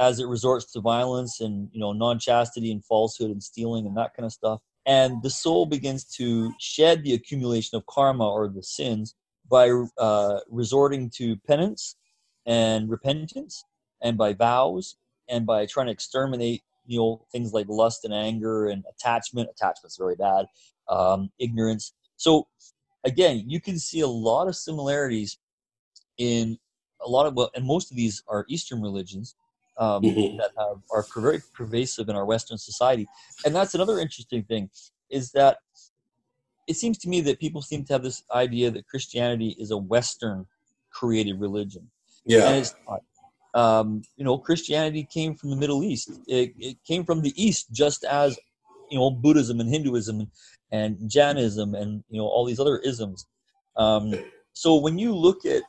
as 0.00 0.18
it 0.18 0.26
resorts 0.26 0.72
to 0.72 0.80
violence 0.80 1.40
and 1.40 1.68
you 1.72 1.78
know 1.78 1.92
non-chastity 1.92 2.72
and 2.72 2.84
falsehood 2.84 3.30
and 3.30 3.42
stealing 3.42 3.86
and 3.86 3.96
that 3.96 4.14
kind 4.16 4.24
of 4.24 4.32
stuff. 4.32 4.60
And 4.86 5.22
the 5.22 5.30
soul 5.30 5.66
begins 5.66 6.04
to 6.16 6.52
shed 6.58 7.04
the 7.04 7.12
accumulation 7.12 7.76
of 7.76 7.84
karma 7.86 8.26
or 8.26 8.48
the 8.48 8.62
sins 8.62 9.14
by 9.48 9.70
uh, 9.98 10.40
resorting 10.48 11.10
to 11.16 11.36
penance 11.46 11.96
and 12.46 12.88
repentance 12.88 13.62
and 14.00 14.16
by 14.16 14.32
vows 14.32 14.96
and 15.28 15.44
by 15.46 15.66
trying 15.66 15.86
to 15.86 15.92
exterminate 15.92 16.62
you 16.86 16.98
know 16.98 17.26
things 17.30 17.52
like 17.52 17.66
lust 17.68 18.04
and 18.06 18.14
anger 18.14 18.68
and 18.68 18.84
attachment. 18.90 19.50
Attachment's 19.50 19.98
very 19.98 20.16
bad. 20.16 20.46
Um, 20.88 21.30
ignorance. 21.38 21.92
So 22.16 22.48
again 23.04 23.44
you 23.46 23.60
can 23.60 23.78
see 23.78 24.00
a 24.00 24.08
lot 24.08 24.48
of 24.48 24.56
similarities 24.56 25.38
in 26.16 26.58
a 27.04 27.08
lot 27.08 27.26
of 27.26 27.34
well 27.34 27.50
and 27.54 27.66
most 27.66 27.90
of 27.90 27.98
these 27.98 28.22
are 28.28 28.46
eastern 28.48 28.80
religions 28.80 29.34
um, 29.80 30.02
mm-hmm. 30.02 30.36
that 30.36 30.50
have, 30.58 30.82
are 30.92 31.04
very 31.16 31.40
pervasive 31.54 32.08
in 32.08 32.14
our 32.14 32.26
Western 32.26 32.58
society. 32.58 33.08
And 33.44 33.56
that's 33.56 33.74
another 33.74 33.98
interesting 33.98 34.44
thing 34.44 34.70
is 35.10 35.32
that 35.32 35.56
it 36.68 36.76
seems 36.76 36.98
to 36.98 37.08
me 37.08 37.20
that 37.22 37.40
people 37.40 37.62
seem 37.62 37.84
to 37.86 37.94
have 37.94 38.02
this 38.02 38.22
idea 38.32 38.70
that 38.70 38.86
Christianity 38.86 39.56
is 39.58 39.72
a 39.72 39.76
Western 39.76 40.46
created 40.90 41.40
religion. 41.40 41.90
Yeah. 42.24 42.48
And 42.48 42.58
it's 42.58 42.74
not. 42.88 43.00
Um, 43.52 44.02
you 44.16 44.24
know, 44.24 44.38
Christianity 44.38 45.08
came 45.12 45.34
from 45.34 45.50
the 45.50 45.56
Middle 45.56 45.82
East. 45.82 46.10
It, 46.28 46.52
it, 46.58 46.76
came 46.86 47.04
from 47.04 47.22
the 47.22 47.32
East, 47.42 47.72
just 47.72 48.04
as 48.04 48.38
you 48.90 48.98
know 48.98 49.10
Buddhism 49.10 49.58
and 49.58 49.68
Hinduism 49.68 50.20
and, 50.20 50.28
and 50.70 51.10
Jainism 51.10 51.74
and 51.74 52.04
you 52.10 52.20
know 52.20 52.28
all 52.28 52.44
these 52.44 52.60
other 52.60 52.78
isms. 52.78 53.26
Um, 53.76 54.14
so 54.52 54.76
when 54.76 54.98
you 54.98 55.16
look 55.16 55.44
at 55.44 55.62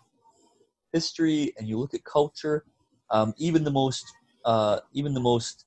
history 0.93 1.53
and 1.57 1.67
you 1.67 1.79
look 1.79 1.95
at 1.95 2.03
culture, 2.03 2.65
um, 3.11 3.33
even 3.37 3.63
the 3.63 3.71
most 3.71 4.05
uh, 4.45 4.79
even 4.93 5.13
the 5.13 5.19
most 5.19 5.65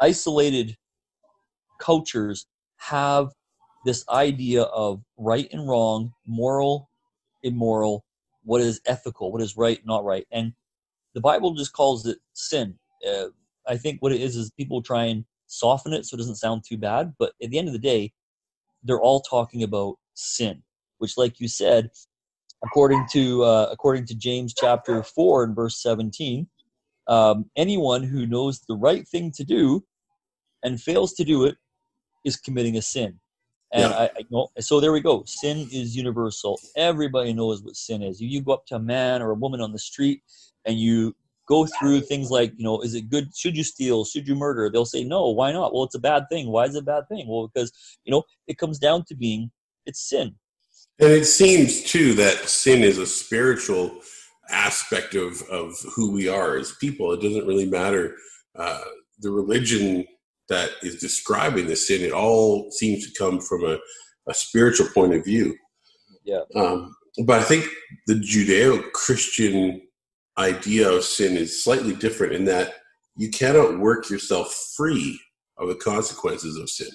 isolated 0.00 0.76
cultures 1.80 2.46
have 2.76 3.32
this 3.84 4.04
idea 4.08 4.62
of 4.62 5.02
right 5.16 5.48
and 5.52 5.68
wrong, 5.68 6.12
moral, 6.26 6.88
immoral, 7.42 8.04
what 8.44 8.60
is 8.60 8.80
ethical, 8.86 9.32
what 9.32 9.42
is 9.42 9.56
right, 9.56 9.80
not 9.84 10.04
right, 10.04 10.26
and 10.30 10.52
the 11.14 11.20
Bible 11.20 11.54
just 11.54 11.72
calls 11.72 12.06
it 12.06 12.18
sin. 12.34 12.78
Uh, 13.08 13.26
I 13.66 13.76
think 13.76 14.00
what 14.00 14.12
it 14.12 14.20
is 14.20 14.36
is 14.36 14.50
people 14.52 14.82
try 14.82 15.04
and 15.04 15.24
soften 15.46 15.92
it 15.92 16.04
so 16.04 16.14
it 16.14 16.18
doesn't 16.18 16.36
sound 16.36 16.62
too 16.68 16.76
bad, 16.76 17.14
but 17.18 17.32
at 17.42 17.50
the 17.50 17.58
end 17.58 17.68
of 17.68 17.72
the 17.72 17.80
day, 17.80 18.12
they're 18.84 19.00
all 19.00 19.20
talking 19.20 19.62
about 19.62 19.96
sin, 20.14 20.62
which, 20.98 21.16
like 21.16 21.40
you 21.40 21.48
said, 21.48 21.90
according 22.64 23.06
to 23.12 23.42
uh, 23.42 23.68
according 23.72 24.06
to 24.06 24.14
James 24.14 24.54
chapter 24.56 25.02
four 25.02 25.44
and 25.44 25.56
verse 25.56 25.82
seventeen, 25.82 26.48
um, 27.08 27.50
anyone 27.56 28.02
who 28.02 28.26
knows 28.26 28.60
the 28.68 28.76
right 28.76 29.06
thing 29.08 29.32
to 29.32 29.44
do 29.44 29.84
and 30.62 30.80
fails 30.80 31.14
to 31.14 31.24
do 31.24 31.44
it 31.44 31.56
is 32.24 32.36
committing 32.36 32.76
a 32.76 32.82
sin. 32.82 33.18
And 33.72 33.90
Yeah. 33.90 33.98
I, 33.98 34.04
I 34.04 34.24
know, 34.30 34.48
so 34.60 34.80
there 34.80 34.92
we 34.92 35.00
go. 35.00 35.24
Sin 35.26 35.68
is 35.72 35.96
universal. 35.96 36.58
Everybody 36.76 37.32
knows 37.32 37.62
what 37.62 37.76
sin 37.76 38.02
is. 38.02 38.20
You, 38.20 38.28
you 38.28 38.40
go 38.42 38.52
up 38.52 38.66
to 38.66 38.76
a 38.76 38.80
man 38.80 39.22
or 39.22 39.30
a 39.30 39.34
woman 39.34 39.60
on 39.60 39.72
the 39.72 39.78
street 39.78 40.22
and 40.64 40.78
you 40.78 41.14
go 41.46 41.66
through 41.66 42.00
things 42.02 42.30
like, 42.30 42.52
you 42.56 42.64
know, 42.64 42.80
is 42.80 42.94
it 42.94 43.08
good? 43.08 43.34
Should 43.36 43.56
you 43.56 43.64
steal? 43.64 44.04
Should 44.04 44.28
you 44.28 44.34
murder? 44.34 44.70
They'll 44.70 44.84
say, 44.84 45.04
no, 45.04 45.28
why 45.28 45.52
not? 45.52 45.72
Well, 45.72 45.84
it's 45.84 45.94
a 45.94 46.00
bad 46.00 46.24
thing. 46.30 46.48
Why 46.48 46.64
is 46.64 46.74
it 46.74 46.80
a 46.80 46.82
bad 46.82 47.08
thing? 47.08 47.26
Well, 47.28 47.48
because, 47.48 47.72
you 48.04 48.10
know, 48.10 48.24
it 48.46 48.58
comes 48.58 48.78
down 48.78 49.04
to 49.06 49.14
being, 49.14 49.50
it's 49.86 50.00
sin. 50.00 50.34
And 51.00 51.12
it 51.12 51.26
seems 51.26 51.82
too 51.82 52.14
that 52.14 52.48
sin 52.48 52.82
is 52.82 52.98
a 52.98 53.06
spiritual 53.06 54.00
aspect 54.50 55.14
of, 55.14 55.42
of 55.50 55.74
who 55.94 56.10
we 56.10 56.28
are 56.28 56.56
as 56.56 56.72
people. 56.80 57.12
It 57.12 57.20
doesn't 57.20 57.46
really 57.46 57.66
matter 57.66 58.14
uh, 58.56 58.80
the 59.20 59.30
religion 59.30 60.06
that 60.48 60.70
is 60.82 60.96
describing 60.96 61.66
the 61.66 61.76
sin. 61.76 62.02
It 62.02 62.12
all 62.12 62.70
seems 62.70 63.06
to 63.06 63.18
come 63.18 63.40
from 63.40 63.64
a, 63.64 63.78
a 64.28 64.34
spiritual 64.34 64.88
point 64.94 65.14
of 65.14 65.24
view. 65.24 65.54
Yeah. 66.24 66.40
Um, 66.54 66.94
but 67.24 67.40
I 67.40 67.42
think 67.42 67.66
the 68.06 68.14
Judeo-Christian 68.14 69.82
idea 70.38 70.88
of 70.88 71.04
sin 71.04 71.36
is 71.36 71.62
slightly 71.62 71.94
different 71.94 72.32
in 72.32 72.44
that 72.44 72.74
you 73.16 73.30
cannot 73.30 73.78
work 73.78 74.08
yourself 74.08 74.72
free 74.76 75.20
of 75.58 75.68
the 75.68 75.74
consequences 75.74 76.56
of 76.56 76.70
sin. 76.70 76.90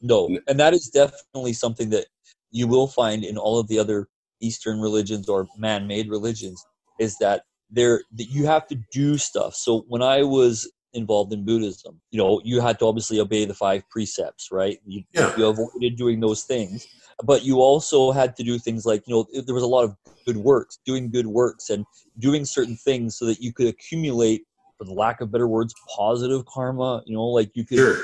No, 0.00 0.38
and 0.46 0.60
that 0.60 0.74
is 0.74 0.88
definitely 0.88 1.52
something 1.52 1.90
that 1.90 2.06
you 2.52 2.68
will 2.68 2.86
find 2.86 3.24
in 3.24 3.36
all 3.36 3.58
of 3.58 3.66
the 3.66 3.78
other 3.78 4.08
Eastern 4.40 4.80
religions 4.80 5.28
or 5.28 5.48
man-made 5.58 6.08
religions 6.08 6.64
is 6.98 7.16
that 7.18 7.42
there 7.70 8.02
that 8.16 8.28
you 8.30 8.46
have 8.46 8.66
to 8.68 8.76
do 8.92 9.18
stuff. 9.18 9.54
So 9.54 9.84
when 9.88 10.02
I 10.02 10.22
was 10.22 10.70
involved 10.94 11.32
in 11.32 11.44
Buddhism, 11.44 12.00
you 12.10 12.18
know, 12.18 12.40
you 12.44 12.60
had 12.60 12.78
to 12.78 12.86
obviously 12.86 13.20
obey 13.20 13.44
the 13.44 13.54
five 13.54 13.82
precepts, 13.90 14.48
right? 14.50 14.78
You, 14.86 15.02
Yeah. 15.12 15.36
you 15.36 15.46
avoided 15.46 15.96
doing 15.96 16.18
those 16.20 16.44
things, 16.44 16.86
but 17.24 17.44
you 17.44 17.60
also 17.60 18.10
had 18.10 18.34
to 18.36 18.42
do 18.42 18.58
things 18.58 18.86
like, 18.86 19.02
you 19.06 19.14
know, 19.14 19.26
there 19.44 19.54
was 19.54 19.62
a 19.64 19.66
lot 19.66 19.84
of 19.84 19.94
good 20.26 20.38
works, 20.38 20.78
doing 20.86 21.10
good 21.10 21.26
works, 21.26 21.68
and 21.70 21.84
doing 22.18 22.44
certain 22.46 22.76
things 22.76 23.18
so 23.18 23.26
that 23.26 23.38
you 23.40 23.52
could 23.52 23.66
accumulate, 23.66 24.42
for 24.78 24.84
the 24.84 24.92
lack 24.94 25.20
of 25.20 25.30
better 25.30 25.46
words, 25.48 25.74
positive 25.94 26.44
karma. 26.46 27.02
You 27.04 27.16
know, 27.16 27.26
like 27.26 27.50
you 27.54 27.64
could 27.66 27.78
Sure. 27.78 27.98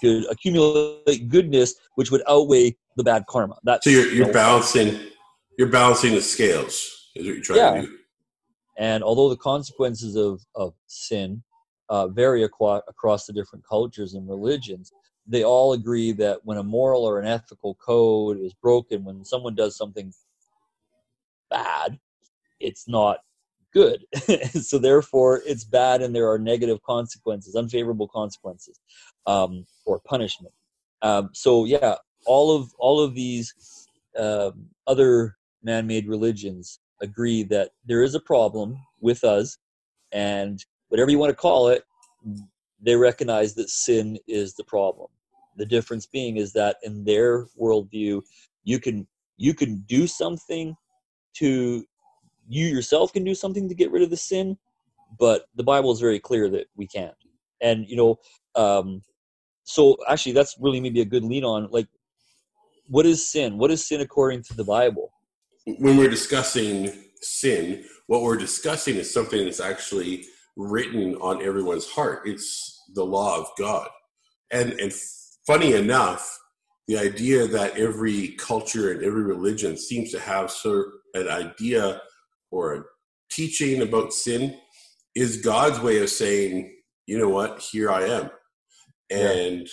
could 0.00 0.26
accumulate 0.30 1.28
goodness, 1.28 1.74
which 1.94 2.10
would 2.10 2.22
outweigh 2.28 2.76
the 2.96 3.04
bad 3.04 3.24
karma. 3.26 3.56
That's 3.64 3.84
So 3.84 3.90
you're, 3.90 4.06
you 4.06 4.16
you're 4.16 4.26
know, 4.26 4.32
balancing 4.32 5.00
you're 5.58 5.68
balancing 5.68 6.14
the 6.14 6.20
scales 6.22 6.74
is 7.14 7.26
what 7.26 7.34
you're 7.34 7.40
trying 7.42 7.58
Yeah. 7.58 7.80
to 7.82 7.86
do. 7.86 7.98
And 8.78 9.02
although 9.02 9.28
the 9.28 9.36
consequences 9.36 10.16
of, 10.16 10.40
of 10.54 10.74
sin 10.86 11.42
uh, 11.88 12.08
vary 12.08 12.44
aqua- 12.44 12.82
across 12.88 13.26
the 13.26 13.32
different 13.32 13.64
cultures 13.66 14.14
and 14.14 14.28
religions, 14.28 14.92
they 15.26 15.44
all 15.44 15.72
agree 15.72 16.12
that 16.12 16.40
when 16.44 16.58
a 16.58 16.62
moral 16.62 17.04
or 17.04 17.20
an 17.20 17.26
ethical 17.26 17.74
code 17.74 18.38
is 18.40 18.54
broken, 18.54 19.04
when 19.04 19.24
someone 19.24 19.54
does 19.54 19.76
something 19.76 20.12
bad, 21.50 21.98
it's 22.60 22.88
not 22.88 23.18
good. 23.72 24.04
so 24.60 24.78
therefore, 24.78 25.42
it's 25.46 25.64
bad, 25.64 26.02
and 26.02 26.14
there 26.14 26.30
are 26.30 26.38
negative 26.38 26.82
consequences, 26.82 27.54
unfavorable 27.54 28.08
consequences, 28.08 28.78
um, 29.26 29.64
or 29.84 30.00
punishment. 30.00 30.52
Um, 31.02 31.30
so 31.32 31.64
yeah, 31.64 31.96
all 32.26 32.56
of 32.56 32.72
all 32.78 33.00
of 33.00 33.14
these 33.14 33.88
um, 34.18 34.66
other 34.86 35.36
man-made 35.62 36.06
religions 36.06 36.80
agree 37.02 37.42
that 37.44 37.70
there 37.84 38.02
is 38.02 38.14
a 38.14 38.20
problem 38.20 38.78
with 39.00 39.24
us, 39.24 39.58
and 40.12 40.64
whatever 40.88 41.10
you 41.10 41.18
want 41.18 41.30
to 41.30 41.36
call 41.36 41.68
it, 41.68 41.84
they 42.80 42.96
recognize 42.96 43.54
that 43.54 43.68
sin 43.68 44.18
is 44.26 44.54
the 44.54 44.64
problem. 44.64 45.08
The 45.56 45.66
difference 45.66 46.06
being 46.06 46.36
is 46.36 46.52
that 46.54 46.76
in 46.82 47.04
their 47.04 47.46
worldview, 47.60 48.22
you 48.64 48.78
can 48.80 49.06
you 49.36 49.54
can 49.54 49.84
do 49.88 50.06
something 50.06 50.74
to 51.34 51.84
you 52.48 52.66
yourself 52.66 53.12
can 53.12 53.24
do 53.24 53.34
something 53.34 53.68
to 53.68 53.74
get 53.74 53.90
rid 53.90 54.02
of 54.02 54.10
the 54.10 54.16
sin, 54.16 54.56
but 55.18 55.46
the 55.54 55.62
Bible 55.62 55.92
is 55.92 56.00
very 56.00 56.18
clear 56.18 56.48
that 56.50 56.66
we 56.76 56.86
can't. 56.86 57.14
And 57.60 57.86
you 57.88 57.96
know, 57.96 58.18
um, 58.54 59.02
so 59.64 59.96
actually, 60.08 60.32
that's 60.32 60.56
really 60.60 60.80
maybe 60.80 61.00
a 61.00 61.04
good 61.04 61.24
lead 61.24 61.44
on. 61.44 61.68
Like, 61.70 61.88
what 62.88 63.06
is 63.06 63.30
sin? 63.30 63.58
What 63.58 63.70
is 63.70 63.86
sin 63.86 64.00
according 64.00 64.42
to 64.44 64.54
the 64.54 64.64
Bible? 64.64 65.12
When 65.66 65.96
we're 65.96 66.10
discussing 66.10 66.92
sin, 67.20 67.84
what 68.06 68.22
we're 68.22 68.36
discussing 68.36 68.96
is 68.96 69.12
something 69.12 69.44
that's 69.44 69.60
actually 69.60 70.24
written 70.56 71.14
on 71.16 71.42
everyone's 71.42 71.86
heart. 71.86 72.22
It's 72.26 72.82
the 72.94 73.04
law 73.04 73.38
of 73.38 73.46
God. 73.58 73.88
And 74.50 74.72
and 74.74 74.92
funny 75.46 75.74
enough, 75.74 76.38
the 76.88 76.98
idea 76.98 77.46
that 77.46 77.78
every 77.78 78.28
culture 78.38 78.92
and 78.92 79.02
every 79.02 79.22
religion 79.22 79.76
seems 79.76 80.10
to 80.12 80.20
have 80.20 80.50
sort 80.50 80.86
of 80.86 81.22
an 81.22 81.28
idea 81.28 82.02
or 82.50 82.74
a 82.74 82.82
teaching 83.30 83.82
about 83.82 84.12
sin 84.12 84.58
is 85.14 85.38
God's 85.38 85.80
way 85.80 86.02
of 86.02 86.10
saying, 86.10 86.74
you 87.06 87.18
know 87.18 87.28
what, 87.28 87.60
here 87.60 87.90
I 87.90 88.04
am. 88.04 88.30
And 89.10 89.68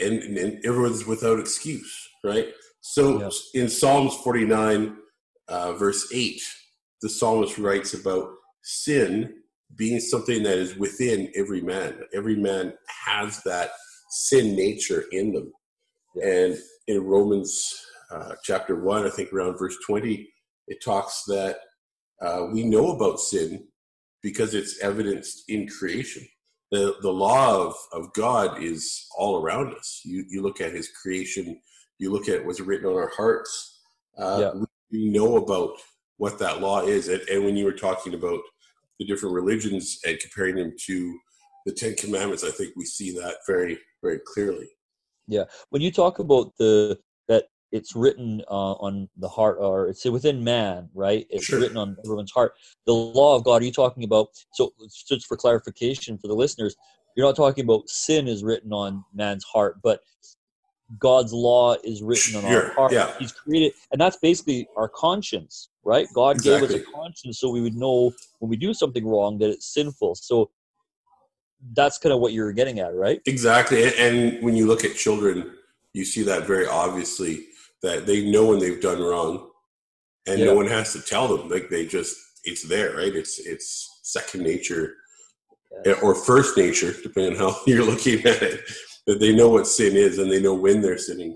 and, 0.00 0.22
and 0.38 0.64
everyone's 0.64 1.06
without 1.06 1.40
excuse, 1.40 2.08
right? 2.24 2.48
So 2.92 3.20
Yeah. 3.20 3.60
in 3.60 3.68
Psalms 3.68 4.14
49, 4.16 4.96
uh, 5.48 5.74
verse 5.74 6.10
8, 6.10 6.42
the 7.02 7.10
psalmist 7.10 7.58
writes 7.58 7.92
about 7.92 8.30
sin 8.62 9.42
being 9.76 10.00
something 10.00 10.42
that 10.44 10.56
is 10.56 10.74
within 10.76 11.30
every 11.34 11.60
man. 11.60 12.02
Every 12.14 12.36
man 12.36 12.72
has 13.04 13.42
that 13.42 13.72
sin 14.08 14.56
nature 14.56 15.04
in 15.12 15.34
them. 15.34 15.52
And 16.22 16.58
in 16.86 17.04
Romans 17.04 17.74
uh, 18.10 18.36
chapter 18.42 18.82
1, 18.82 19.06
I 19.06 19.10
think 19.10 19.34
around 19.34 19.58
verse 19.58 19.76
20, 19.86 20.26
it 20.68 20.82
talks 20.82 21.24
that 21.26 21.58
uh, 22.22 22.46
we 22.50 22.64
know 22.64 22.92
about 22.92 23.20
sin 23.20 23.68
because 24.22 24.54
it's 24.54 24.80
evidenced 24.82 25.44
in 25.48 25.68
creation. 25.68 26.26
The, 26.70 26.96
the 27.02 27.12
law 27.12 27.66
of, 27.66 27.74
of 27.92 28.12
God 28.14 28.62
is 28.62 29.06
all 29.16 29.42
around 29.42 29.74
us. 29.74 30.00
You, 30.06 30.24
you 30.30 30.40
look 30.40 30.62
at 30.62 30.72
his 30.72 30.88
creation, 30.88 31.60
you 31.98 32.12
look 32.12 32.28
at 32.28 32.44
what's 32.44 32.60
written 32.60 32.86
on 32.86 32.96
our 32.96 33.10
hearts. 33.16 33.80
Uh, 34.16 34.38
Yeah. 34.40 34.62
we, 34.90 35.08
know 35.10 35.36
about 35.36 35.72
what 36.16 36.38
that 36.38 36.60
law 36.60 36.80
is. 36.82 37.08
And, 37.08 37.20
and 37.28 37.44
when 37.44 37.56
you 37.56 37.64
were 37.64 37.72
talking 37.72 38.14
about 38.14 38.40
the 38.98 39.06
different 39.06 39.34
religions 39.34 39.98
and 40.06 40.18
comparing 40.18 40.56
them 40.56 40.74
to 40.86 41.18
the 41.66 41.72
Ten 41.72 41.94
Commandments, 41.94 42.42
I 42.44 42.50
think 42.50 42.72
we 42.76 42.84
see 42.84 43.12
that 43.18 43.36
very, 43.46 43.78
very 44.02 44.20
clearly. 44.26 44.68
Yeah. 45.26 45.44
When 45.70 45.82
you 45.82 45.92
talk 45.92 46.18
about 46.18 46.52
the 46.58 46.98
that 47.28 47.44
it's 47.70 47.94
written 47.94 48.42
uh, 48.50 48.72
on 48.74 49.08
the 49.18 49.28
heart 49.28 49.58
or 49.60 49.88
it's 49.88 50.04
within 50.06 50.42
man 50.42 50.88
right 50.94 51.26
it's 51.28 51.44
Sure. 51.44 51.60
written 51.60 51.76
on 51.76 51.96
everyone's 52.02 52.32
heart 52.32 52.54
the 52.86 52.94
law 52.94 53.36
of 53.36 53.44
god 53.44 53.60
are 53.60 53.64
you 53.66 53.72
talking 53.72 54.04
about 54.04 54.28
so 54.54 54.72
just 55.06 55.26
for 55.26 55.36
clarification 55.36 56.16
for 56.16 56.28
the 56.28 56.34
listeners 56.34 56.74
you're 57.14 57.26
not 57.26 57.36
talking 57.36 57.64
about 57.64 57.86
sin 57.90 58.26
is 58.26 58.42
written 58.42 58.72
on 58.72 59.04
man's 59.12 59.44
heart 59.44 59.76
but 59.82 60.00
god's 60.98 61.32
law 61.32 61.74
is 61.84 62.02
written 62.02 62.36
on 62.36 62.44
our 62.46 62.72
heart 62.72 62.92
yeah. 62.92 63.12
he's 63.18 63.32
created 63.32 63.72
and 63.92 64.00
that's 64.00 64.16
basically 64.16 64.66
our 64.76 64.88
conscience 64.88 65.68
right 65.84 66.06
god 66.14 66.40
gave 66.42 66.62
us 66.62 66.72
a 66.72 66.80
conscience 66.80 67.38
so 67.38 67.50
we 67.50 67.60
would 67.60 67.74
know 67.74 68.10
when 68.38 68.48
we 68.48 68.56
do 68.56 68.72
something 68.72 69.06
wrong 69.06 69.36
that 69.38 69.50
it's 69.50 69.66
sinful 69.74 70.14
so 70.14 70.50
that's 71.74 71.98
kind 71.98 72.12
of 72.12 72.20
what 72.20 72.32
you're 72.32 72.52
getting 72.52 72.78
at 72.80 72.94
right 72.94 73.20
Exactly. 73.26 73.92
And, 73.96 74.42
when 74.42 74.56
you 74.56 74.66
look 74.66 74.84
at 74.84 74.94
children, 74.94 75.52
you 75.92 76.04
see 76.04 76.22
that 76.22 76.46
very 76.46 76.66
obviously 76.66 77.46
that 77.82 78.06
they 78.06 78.30
know 78.30 78.46
when 78.46 78.58
they've 78.60 78.80
done 78.80 79.02
wrong 79.02 79.50
and 80.26 80.38
Yeah. 80.38 80.46
no 80.46 80.54
one 80.54 80.66
has 80.68 80.92
to 80.92 81.00
tell 81.00 81.26
them. 81.28 81.48
Like 81.48 81.68
they 81.68 81.86
just, 81.86 82.16
it's 82.44 82.62
there, 82.62 82.96
right? 82.96 83.14
It's, 83.14 83.38
it's 83.40 84.00
second 84.02 84.42
nature 84.44 84.94
Yeah. 85.84 85.94
or 86.02 86.14
first 86.14 86.56
nature, 86.56 86.94
depending 87.02 87.32
on 87.32 87.38
how 87.52 87.60
you're 87.66 87.84
looking 87.84 88.20
at 88.24 88.42
it, 88.42 88.60
that 89.08 89.20
they 89.20 89.34
know 89.34 89.48
what 89.48 89.66
sin 89.66 89.96
is 89.96 90.18
and 90.18 90.30
they 90.30 90.40
know 90.40 90.54
when 90.54 90.82
they're 90.82 90.98
sinning. 90.98 91.34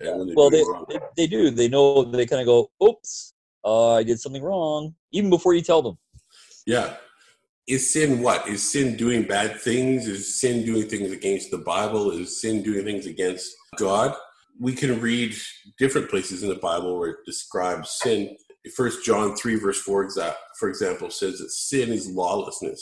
And 0.00 0.18
when 0.18 0.26
they're 0.26 0.36
well 0.36 0.50
they, 0.50 0.64
they 0.88 1.00
they 1.16 1.26
do 1.28 1.50
they 1.50 1.68
know 1.68 2.02
they 2.02 2.26
kind 2.26 2.40
of 2.42 2.46
go 2.46 2.70
oops 2.86 3.34
uh, 3.64 3.94
i 3.94 4.02
did 4.02 4.20
something 4.20 4.42
wrong 4.42 4.94
even 5.12 5.30
before 5.30 5.54
you 5.54 5.62
tell 5.62 5.82
them 5.82 5.96
Yeah. 6.66 6.96
Is 7.68 7.92
sin 7.92 8.22
what? 8.22 8.48
Is 8.48 8.62
sin 8.72 8.96
doing 8.96 9.22
bad 9.24 9.60
things? 9.60 10.08
Is 10.08 10.40
sin 10.40 10.64
doing 10.64 10.88
things 10.88 11.12
against 11.12 11.50
the 11.50 11.58
Bible? 11.58 12.10
Is 12.10 12.40
sin 12.40 12.62
doing 12.62 12.84
things 12.84 13.06
against 13.06 13.54
God? 13.76 14.14
We 14.58 14.72
can 14.72 15.00
read 15.00 15.34
different 15.78 16.08
places 16.08 16.42
in 16.42 16.48
the 16.48 16.62
Bible 16.70 16.98
where 16.98 17.10
it 17.10 17.18
describes 17.26 17.90
sin. 18.02 18.36
First 18.74 19.04
John 19.04 19.36
3, 19.36 19.56
verse 19.56 19.80
4, 19.82 20.08
for 20.58 20.68
example, 20.70 21.10
says 21.10 21.38
that 21.38 21.50
sin 21.50 21.90
is 21.90 22.08
lawlessness, 22.10 22.80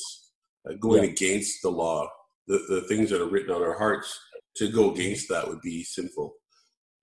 uh, 0.68 0.74
going 0.86 1.02
Yeah. 1.02 1.10
against 1.10 1.62
the 1.62 1.70
law. 1.70 2.08
The, 2.48 2.64
the 2.68 2.80
things 2.82 3.10
that 3.10 3.20
are 3.20 3.28
written 3.28 3.54
on 3.54 3.62
our 3.62 3.76
hearts, 3.76 4.18
to 4.56 4.70
go 4.70 4.92
against 4.92 5.28
that 5.28 5.46
would 5.46 5.60
be 5.60 5.82
sinful. 5.82 6.34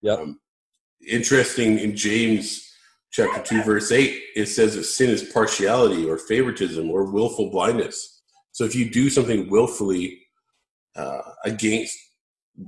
Yep. 0.01 0.19
Um, 0.19 0.39
interesting 1.07 1.79
in 1.79 1.95
James 1.95 2.69
chapter 3.11 3.41
2, 3.41 3.63
verse 3.63 3.91
8, 3.91 4.21
it 4.35 4.45
says 4.47 4.75
that 4.75 4.85
sin 4.85 5.09
is 5.09 5.23
partiality 5.23 6.05
or 6.05 6.17
favoritism 6.17 6.89
or 6.89 7.11
willful 7.11 7.51
blindness. 7.51 8.21
So 8.51 8.65
if 8.65 8.75
you 8.75 8.89
do 8.89 9.09
something 9.09 9.49
willfully 9.49 10.19
uh, 10.95 11.21
against 11.45 11.97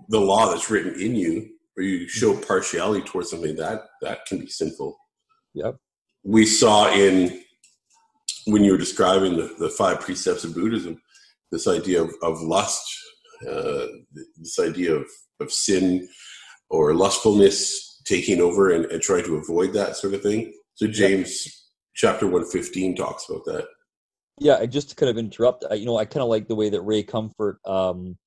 the 0.10 0.20
law 0.20 0.50
that's 0.50 0.70
written 0.70 1.00
in 1.00 1.16
you, 1.16 1.50
or 1.78 1.84
you 1.84 2.08
show 2.08 2.34
mm-hmm. 2.34 2.44
partiality 2.44 3.06
towards 3.06 3.32
something, 3.32 3.56
that 3.56 3.82
that 4.02 4.26
can 4.26 4.40
be 4.40 4.48
sinful. 4.48 4.98
Yep. 5.54 5.76
We 6.24 6.46
saw 6.46 6.92
in 6.92 7.42
when 8.46 8.64
you 8.64 8.72
were 8.72 8.78
describing 8.78 9.38
the, 9.38 9.56
the 9.60 9.70
five 9.70 10.00
precepts 10.00 10.44
of 10.44 10.54
Buddhism, 10.54 11.02
this 11.56 11.68
idea 11.68 12.04
of, 12.04 12.14
of 12.22 12.42
lust, 12.42 12.86
uh, 13.50 13.86
this 14.38 14.60
idea 14.60 14.94
of, 14.94 15.06
of 15.40 15.52
sin 15.52 16.06
or 16.70 16.94
lustfulness 16.94 18.02
taking 18.06 18.42
over 18.42 18.72
and, 18.72 18.86
and 18.86 19.02
trying 19.02 19.24
to 19.24 19.38
avoid 19.38 19.72
that 19.72 19.96
sort 19.96 20.14
of 20.14 20.22
thing. 20.22 20.54
So 20.74 20.88
James 20.88 21.46
yep. 21.46 21.54
chapter 21.96 22.26
115 22.26 22.98
talks 22.98 23.30
about 23.30 23.46
that. 23.46 23.68
Yeah, 24.38 24.58
I 24.58 24.66
just 24.66 24.90
to 24.90 24.96
kind 24.96 25.10
of 25.10 25.18
interrupt, 25.18 25.64
I, 25.72 25.76
you 25.76 25.86
know, 25.86 25.98
I 25.98 26.04
kind 26.04 26.24
of 26.24 26.28
like 26.28 26.50
the 26.50 26.56
way 26.56 26.70
that 26.70 26.82
Ray 26.82 27.04
Comfort, 27.04 27.60
um, 27.66 28.18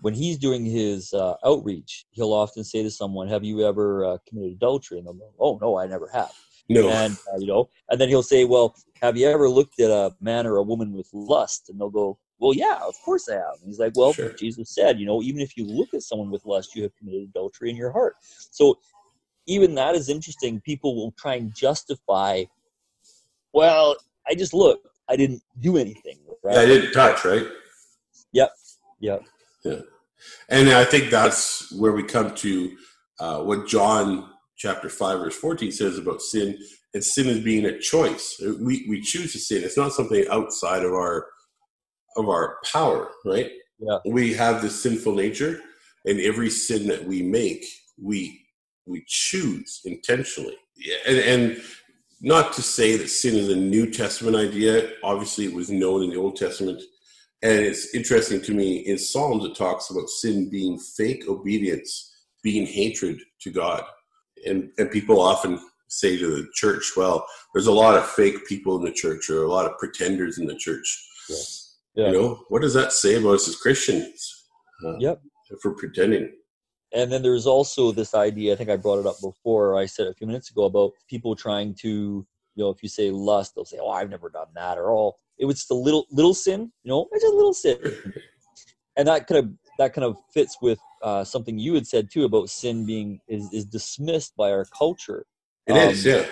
when 0.00 0.12
he's 0.14 0.38
doing 0.38 0.64
his 0.66 1.12
uh, 1.12 1.34
outreach, 1.46 2.04
he'll 2.10 2.32
often 2.32 2.64
say 2.64 2.82
to 2.82 2.90
someone, 2.90 3.28
"Have 3.28 3.44
you 3.44 3.64
ever 3.64 4.04
uh, 4.04 4.18
committed 4.28 4.54
adultery?" 4.54 4.98
And 4.98 5.06
they'll 5.06 5.14
go, 5.14 5.32
"Oh 5.38 5.58
no, 5.62 5.78
I 5.78 5.86
never 5.86 6.08
have." 6.12 6.32
No. 6.68 6.88
And 6.88 7.16
uh, 7.32 7.38
you 7.38 7.46
know, 7.46 7.68
and 7.88 8.00
then 8.00 8.08
he'll 8.08 8.24
say, 8.24 8.44
"Well, 8.44 8.74
have 9.00 9.16
you 9.16 9.28
ever 9.28 9.48
looked 9.48 9.78
at 9.78 9.92
a 9.92 10.12
man 10.20 10.44
or 10.48 10.56
a 10.56 10.62
woman 10.64 10.92
with 10.92 11.08
lust?" 11.12 11.68
And 11.68 11.80
they'll 11.80 11.90
go, 11.90 12.18
"Well, 12.42 12.54
yeah, 12.54 12.80
of 12.86 12.94
course 13.04 13.28
I 13.28 13.34
have." 13.34 13.60
And 13.60 13.68
he's 13.68 13.78
like, 13.78 13.92
"Well, 13.96 14.12
sure. 14.12 14.32
Jesus 14.32 14.74
said, 14.74 14.98
you 14.98 15.06
know, 15.06 15.22
even 15.22 15.40
if 15.40 15.56
you 15.56 15.64
look 15.64 15.94
at 15.94 16.02
someone 16.02 16.30
with 16.30 16.44
lust, 16.44 16.74
you 16.74 16.82
have 16.82 16.94
committed 16.96 17.28
adultery 17.30 17.70
in 17.70 17.76
your 17.76 17.92
heart." 17.92 18.16
So, 18.50 18.78
even 19.46 19.74
that 19.76 19.94
is 19.94 20.08
interesting. 20.08 20.60
People 20.60 20.96
will 20.96 21.12
try 21.12 21.36
and 21.36 21.54
justify, 21.54 22.44
"Well, 23.52 23.96
I 24.28 24.34
just 24.34 24.52
looked. 24.52 24.88
I 25.08 25.16
didn't 25.16 25.42
do 25.60 25.76
anything." 25.76 26.18
Right? 26.42 26.54
Yeah, 26.54 26.60
I 26.60 26.66
didn't 26.66 26.92
touch. 26.92 27.24
Right. 27.24 27.46
Yep. 28.32 28.52
Yep. 29.00 29.22
Yeah. 29.64 29.80
And 30.48 30.68
I 30.70 30.84
think 30.84 31.10
that's 31.10 31.72
where 31.72 31.92
we 31.92 32.02
come 32.02 32.34
to 32.36 32.76
uh, 33.20 33.42
what 33.42 33.68
John 33.68 34.28
chapter 34.56 34.88
5 34.88 35.18
verse 35.18 35.36
14 35.36 35.72
says 35.72 35.98
about 35.98 36.22
sin 36.22 36.56
and 36.94 37.02
sin 37.02 37.26
is 37.26 37.40
being 37.40 37.64
a 37.64 37.78
choice 37.78 38.40
we, 38.60 38.86
we 38.88 39.00
choose 39.00 39.32
to 39.32 39.38
sin 39.38 39.64
it's 39.64 39.76
not 39.76 39.92
something 39.92 40.24
outside 40.30 40.84
of 40.84 40.92
our 40.92 41.26
of 42.16 42.28
our 42.28 42.58
power 42.70 43.10
right 43.24 43.50
yeah. 43.78 43.98
we 44.06 44.32
have 44.32 44.62
this 44.62 44.82
sinful 44.82 45.14
nature 45.14 45.60
and 46.06 46.20
every 46.20 46.50
sin 46.50 46.86
that 46.86 47.04
we 47.04 47.22
make 47.22 47.64
we 48.00 48.40
we 48.86 49.02
choose 49.06 49.80
intentionally 49.84 50.56
and, 51.06 51.18
and 51.18 51.62
not 52.20 52.52
to 52.52 52.62
say 52.62 52.96
that 52.96 53.08
sin 53.08 53.34
is 53.34 53.48
a 53.48 53.56
new 53.56 53.90
testament 53.90 54.36
idea 54.36 54.90
obviously 55.02 55.44
it 55.44 55.54
was 55.54 55.70
known 55.70 56.02
in 56.02 56.10
the 56.10 56.16
old 56.16 56.36
testament 56.36 56.82
and 57.42 57.58
it's 57.58 57.92
interesting 57.92 58.40
to 58.42 58.54
me 58.54 58.78
in 58.78 58.96
Psalms, 58.98 59.44
it 59.44 59.56
talks 59.56 59.90
about 59.90 60.08
sin 60.08 60.48
being 60.48 60.78
fake 60.78 61.24
obedience, 61.28 62.14
being 62.42 62.66
hatred 62.66 63.20
to 63.40 63.50
God. 63.50 63.82
And, 64.46 64.70
and 64.78 64.90
people 64.90 65.20
often 65.20 65.58
say 65.88 66.16
to 66.16 66.28
the 66.28 66.48
church, 66.54 66.92
well, 66.96 67.26
there's 67.52 67.66
a 67.66 67.72
lot 67.72 67.96
of 67.96 68.08
fake 68.08 68.46
people 68.46 68.76
in 68.76 68.84
the 68.84 68.92
church 68.92 69.28
or 69.28 69.42
a 69.42 69.50
lot 69.50 69.66
of 69.66 69.76
pretenders 69.78 70.38
in 70.38 70.46
the 70.46 70.54
church. 70.54 71.08
Yeah. 71.28 71.36
Yeah. 71.94 72.08
You 72.08 72.12
know, 72.12 72.44
what 72.48 72.62
does 72.62 72.74
that 72.74 72.92
say 72.92 73.16
about 73.16 73.34
us 73.34 73.48
as 73.48 73.56
Christians? 73.56 74.46
Uh, 74.84 74.96
yep. 74.98 75.20
If 75.50 75.58
we're 75.64 75.74
pretending. 75.74 76.32
And 76.94 77.10
then 77.10 77.22
there's 77.22 77.46
also 77.46 77.92
this 77.92 78.14
idea, 78.14 78.52
I 78.52 78.56
think 78.56 78.70
I 78.70 78.76
brought 78.76 78.98
it 78.98 79.06
up 79.06 79.16
before, 79.22 79.78
I 79.78 79.86
said 79.86 80.06
a 80.06 80.14
few 80.14 80.26
minutes 80.26 80.50
ago 80.50 80.64
about 80.64 80.92
people 81.08 81.34
trying 81.34 81.74
to, 81.76 81.88
you 81.88 82.64
know, 82.64 82.70
if 82.70 82.82
you 82.82 82.88
say 82.88 83.10
lust, 83.10 83.54
they'll 83.54 83.64
say, 83.64 83.78
oh, 83.80 83.90
I've 83.90 84.10
never 84.10 84.28
done 84.28 84.48
that 84.54 84.78
or 84.78 84.90
all 84.90 85.16
it 85.42 85.46
was 85.46 85.66
the 85.66 85.74
little 85.74 86.06
little 86.10 86.34
sin, 86.34 86.72
you 86.84 86.90
know, 86.90 87.08
it's 87.12 87.24
a 87.24 87.28
little 87.28 87.52
sin, 87.52 87.76
and 88.96 89.08
that 89.08 89.26
kind 89.26 89.38
of 89.44 89.50
that 89.78 89.92
kind 89.92 90.04
of 90.04 90.16
fits 90.32 90.58
with 90.62 90.78
uh, 91.02 91.24
something 91.24 91.58
you 91.58 91.74
had 91.74 91.86
said 91.86 92.08
too 92.12 92.24
about 92.24 92.48
sin 92.48 92.86
being 92.86 93.20
is, 93.26 93.52
is 93.52 93.64
dismissed 93.64 94.36
by 94.36 94.52
our 94.52 94.64
culture. 94.66 95.26
It 95.66 95.72
um, 95.72 95.90
is, 95.90 96.04
yeah. 96.04 96.24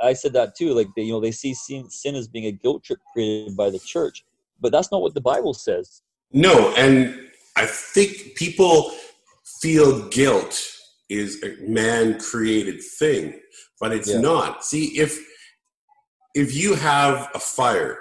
I, 0.00 0.08
I, 0.08 0.12
said 0.14 0.32
that 0.34 0.56
too. 0.56 0.72
Like 0.72 0.88
they, 0.96 1.02
you 1.02 1.12
know, 1.12 1.20
they 1.20 1.32
see 1.32 1.52
sin, 1.52 1.90
sin 1.90 2.14
as 2.14 2.28
being 2.28 2.46
a 2.46 2.52
guilt 2.52 2.84
trip 2.84 3.00
created 3.12 3.56
by 3.56 3.68
the 3.68 3.78
church, 3.78 4.24
but 4.60 4.72
that's 4.72 4.90
not 4.90 5.02
what 5.02 5.14
the 5.14 5.20
Bible 5.20 5.54
says. 5.54 6.02
No, 6.32 6.74
and 6.76 7.18
I 7.56 7.66
think 7.66 8.34
people 8.34 8.92
feel 9.60 10.08
guilt 10.08 10.60
is 11.08 11.42
a 11.42 11.56
man 11.68 12.18
created 12.18 12.82
thing, 12.98 13.40
but 13.80 13.92
it's 13.92 14.12
yeah. 14.12 14.20
not. 14.20 14.64
See, 14.64 14.98
if 14.98 15.18
if 16.34 16.54
you 16.54 16.74
have 16.74 17.30
a 17.34 17.38
fire 17.38 17.98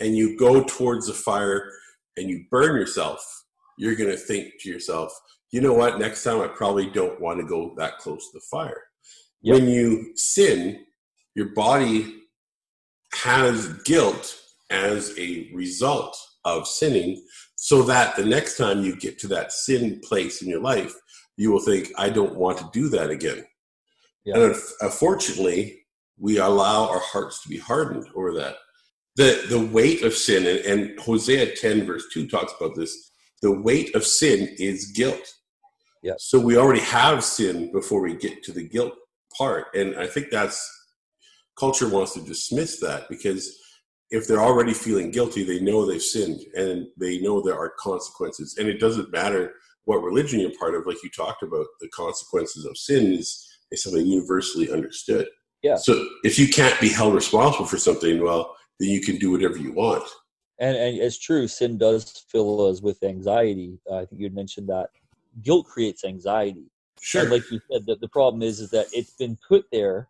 and 0.00 0.16
you 0.16 0.38
go 0.38 0.62
towards 0.64 1.08
the 1.08 1.14
fire 1.14 1.70
and 2.16 2.28
you 2.30 2.44
burn 2.50 2.76
yourself, 2.76 3.44
you're 3.76 3.96
going 3.96 4.10
to 4.10 4.16
think 4.16 4.52
to 4.60 4.68
yourself, 4.68 5.12
you 5.50 5.60
know 5.60 5.72
what, 5.72 5.98
next 5.98 6.22
time 6.22 6.40
I 6.40 6.48
probably 6.48 6.88
don't 6.90 7.20
want 7.20 7.40
to 7.40 7.46
go 7.46 7.74
that 7.76 7.98
close 7.98 8.30
to 8.30 8.38
the 8.38 8.44
fire. 8.50 8.82
Yep. 9.42 9.54
When 9.54 9.68
you 9.68 10.12
sin, 10.14 10.84
your 11.34 11.54
body 11.54 12.14
has 13.14 13.68
guilt 13.82 14.38
as 14.70 15.16
a 15.18 15.50
result 15.54 16.16
of 16.44 16.66
sinning, 16.66 17.22
so 17.56 17.82
that 17.82 18.16
the 18.16 18.24
next 18.24 18.56
time 18.56 18.82
you 18.82 18.96
get 18.96 19.18
to 19.20 19.28
that 19.28 19.52
sin 19.52 20.00
place 20.04 20.42
in 20.42 20.48
your 20.48 20.60
life, 20.60 20.94
you 21.36 21.50
will 21.50 21.60
think, 21.60 21.92
I 21.96 22.10
don't 22.10 22.36
want 22.36 22.58
to 22.58 22.70
do 22.72 22.88
that 22.90 23.10
again. 23.10 23.44
Yep. 24.24 24.36
And 24.36 24.54
unfortunately, 24.80 25.72
uh, 25.72 25.76
we 26.18 26.38
allow 26.38 26.88
our 26.88 27.00
hearts 27.00 27.42
to 27.42 27.48
be 27.48 27.58
hardened 27.58 28.06
over 28.14 28.32
that 28.34 28.56
the 29.16 29.46
the 29.48 29.66
weight 29.66 30.02
of 30.02 30.14
sin 30.14 30.46
and, 30.46 30.58
and 30.60 30.98
hosea 31.00 31.54
10 31.54 31.86
verse 31.86 32.04
2 32.12 32.28
talks 32.28 32.52
about 32.58 32.74
this 32.74 33.10
the 33.42 33.60
weight 33.60 33.94
of 33.94 34.04
sin 34.04 34.54
is 34.58 34.92
guilt 34.92 35.34
yeah 36.02 36.14
so 36.18 36.38
we 36.38 36.56
already 36.56 36.80
have 36.80 37.24
sin 37.24 37.70
before 37.72 38.00
we 38.00 38.14
get 38.14 38.42
to 38.42 38.52
the 38.52 38.68
guilt 38.68 38.94
part 39.36 39.66
and 39.74 39.96
i 39.96 40.06
think 40.06 40.28
that's 40.30 40.70
culture 41.58 41.88
wants 41.88 42.14
to 42.14 42.20
dismiss 42.20 42.80
that 42.80 43.08
because 43.08 43.58
if 44.10 44.26
they're 44.26 44.42
already 44.42 44.72
feeling 44.72 45.10
guilty 45.10 45.42
they 45.42 45.60
know 45.60 45.84
they've 45.84 46.02
sinned 46.02 46.40
and 46.54 46.86
they 46.96 47.18
know 47.20 47.40
there 47.40 47.58
are 47.58 47.72
consequences 47.78 48.56
and 48.58 48.68
it 48.68 48.80
doesn't 48.80 49.12
matter 49.12 49.52
what 49.84 50.02
religion 50.02 50.40
you're 50.40 50.50
part 50.58 50.74
of 50.74 50.86
like 50.86 51.02
you 51.02 51.10
talked 51.10 51.42
about 51.42 51.66
the 51.80 51.88
consequences 51.88 52.64
of 52.64 52.76
sin 52.76 53.12
is, 53.12 53.46
is 53.70 53.82
something 53.82 54.06
universally 54.06 54.70
understood 54.70 55.26
yeah 55.62 55.76
so 55.76 56.06
if 56.24 56.38
you 56.38 56.48
can't 56.48 56.80
be 56.80 56.88
held 56.88 57.14
responsible 57.14 57.66
for 57.66 57.78
something 57.78 58.22
well 58.22 58.56
then 58.78 58.88
you 58.88 59.00
can 59.00 59.16
do 59.16 59.30
whatever 59.30 59.56
you 59.56 59.72
want. 59.72 60.04
And, 60.58 60.76
and 60.76 60.96
it's 60.98 61.18
true, 61.18 61.48
sin 61.48 61.78
does 61.78 62.24
fill 62.30 62.66
us 62.66 62.80
with 62.80 63.02
anxiety. 63.02 63.78
Uh, 63.90 63.98
I 63.98 64.06
think 64.06 64.20
you 64.20 64.30
mentioned 64.30 64.68
that 64.68 64.88
guilt 65.42 65.66
creates 65.66 66.04
anxiety. 66.04 66.70
Sure. 67.00 67.22
And 67.22 67.30
like 67.30 67.50
you 67.50 67.60
said, 67.70 67.84
the, 67.86 67.96
the 67.96 68.08
problem 68.08 68.42
is 68.42 68.60
is 68.60 68.70
that 68.70 68.86
it's 68.92 69.12
been 69.12 69.36
put 69.46 69.66
there 69.70 70.08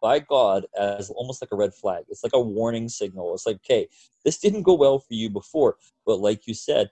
by 0.00 0.18
God 0.18 0.66
as 0.78 1.10
almost 1.10 1.42
like 1.42 1.52
a 1.52 1.56
red 1.56 1.74
flag. 1.74 2.04
It's 2.08 2.22
like 2.22 2.32
a 2.34 2.40
warning 2.40 2.88
signal. 2.88 3.34
It's 3.34 3.46
like, 3.46 3.56
okay, 3.56 3.88
this 4.24 4.38
didn't 4.38 4.62
go 4.62 4.74
well 4.74 4.98
for 4.98 5.14
you 5.14 5.30
before, 5.30 5.76
but 6.06 6.20
like 6.20 6.46
you 6.46 6.54
said, 6.54 6.90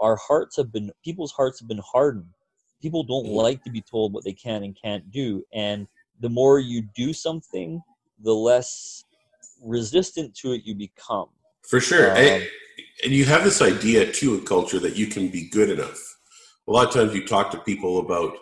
our 0.00 0.16
hearts 0.16 0.56
have 0.56 0.72
been 0.72 0.90
people's 1.04 1.32
hearts 1.32 1.60
have 1.60 1.68
been 1.68 1.82
hardened. 1.84 2.34
People 2.82 3.02
don't 3.02 3.26
mm-hmm. 3.26 3.36
like 3.36 3.64
to 3.64 3.70
be 3.70 3.80
told 3.80 4.12
what 4.12 4.24
they 4.24 4.32
can 4.32 4.62
and 4.62 4.76
can't 4.80 5.10
do, 5.10 5.44
and 5.52 5.86
the 6.20 6.28
more 6.28 6.58
you 6.58 6.82
do 6.94 7.12
something, 7.12 7.82
the 8.22 8.34
less 8.34 9.04
resistant 9.62 10.34
to 10.36 10.52
it 10.52 10.62
you 10.64 10.74
become. 10.74 11.28
For 11.62 11.80
sure. 11.80 12.10
Um, 12.10 12.16
and, 12.16 12.48
and 13.04 13.12
you 13.12 13.24
have 13.24 13.44
this 13.44 13.62
idea 13.62 14.10
too 14.12 14.34
in 14.34 14.44
culture 14.44 14.78
that 14.80 14.96
you 14.96 15.06
can 15.06 15.28
be 15.28 15.48
good 15.48 15.70
enough. 15.70 16.00
A 16.68 16.72
lot 16.72 16.88
of 16.88 16.94
times 16.94 17.14
you 17.14 17.26
talk 17.26 17.50
to 17.52 17.58
people 17.58 17.98
about 17.98 18.36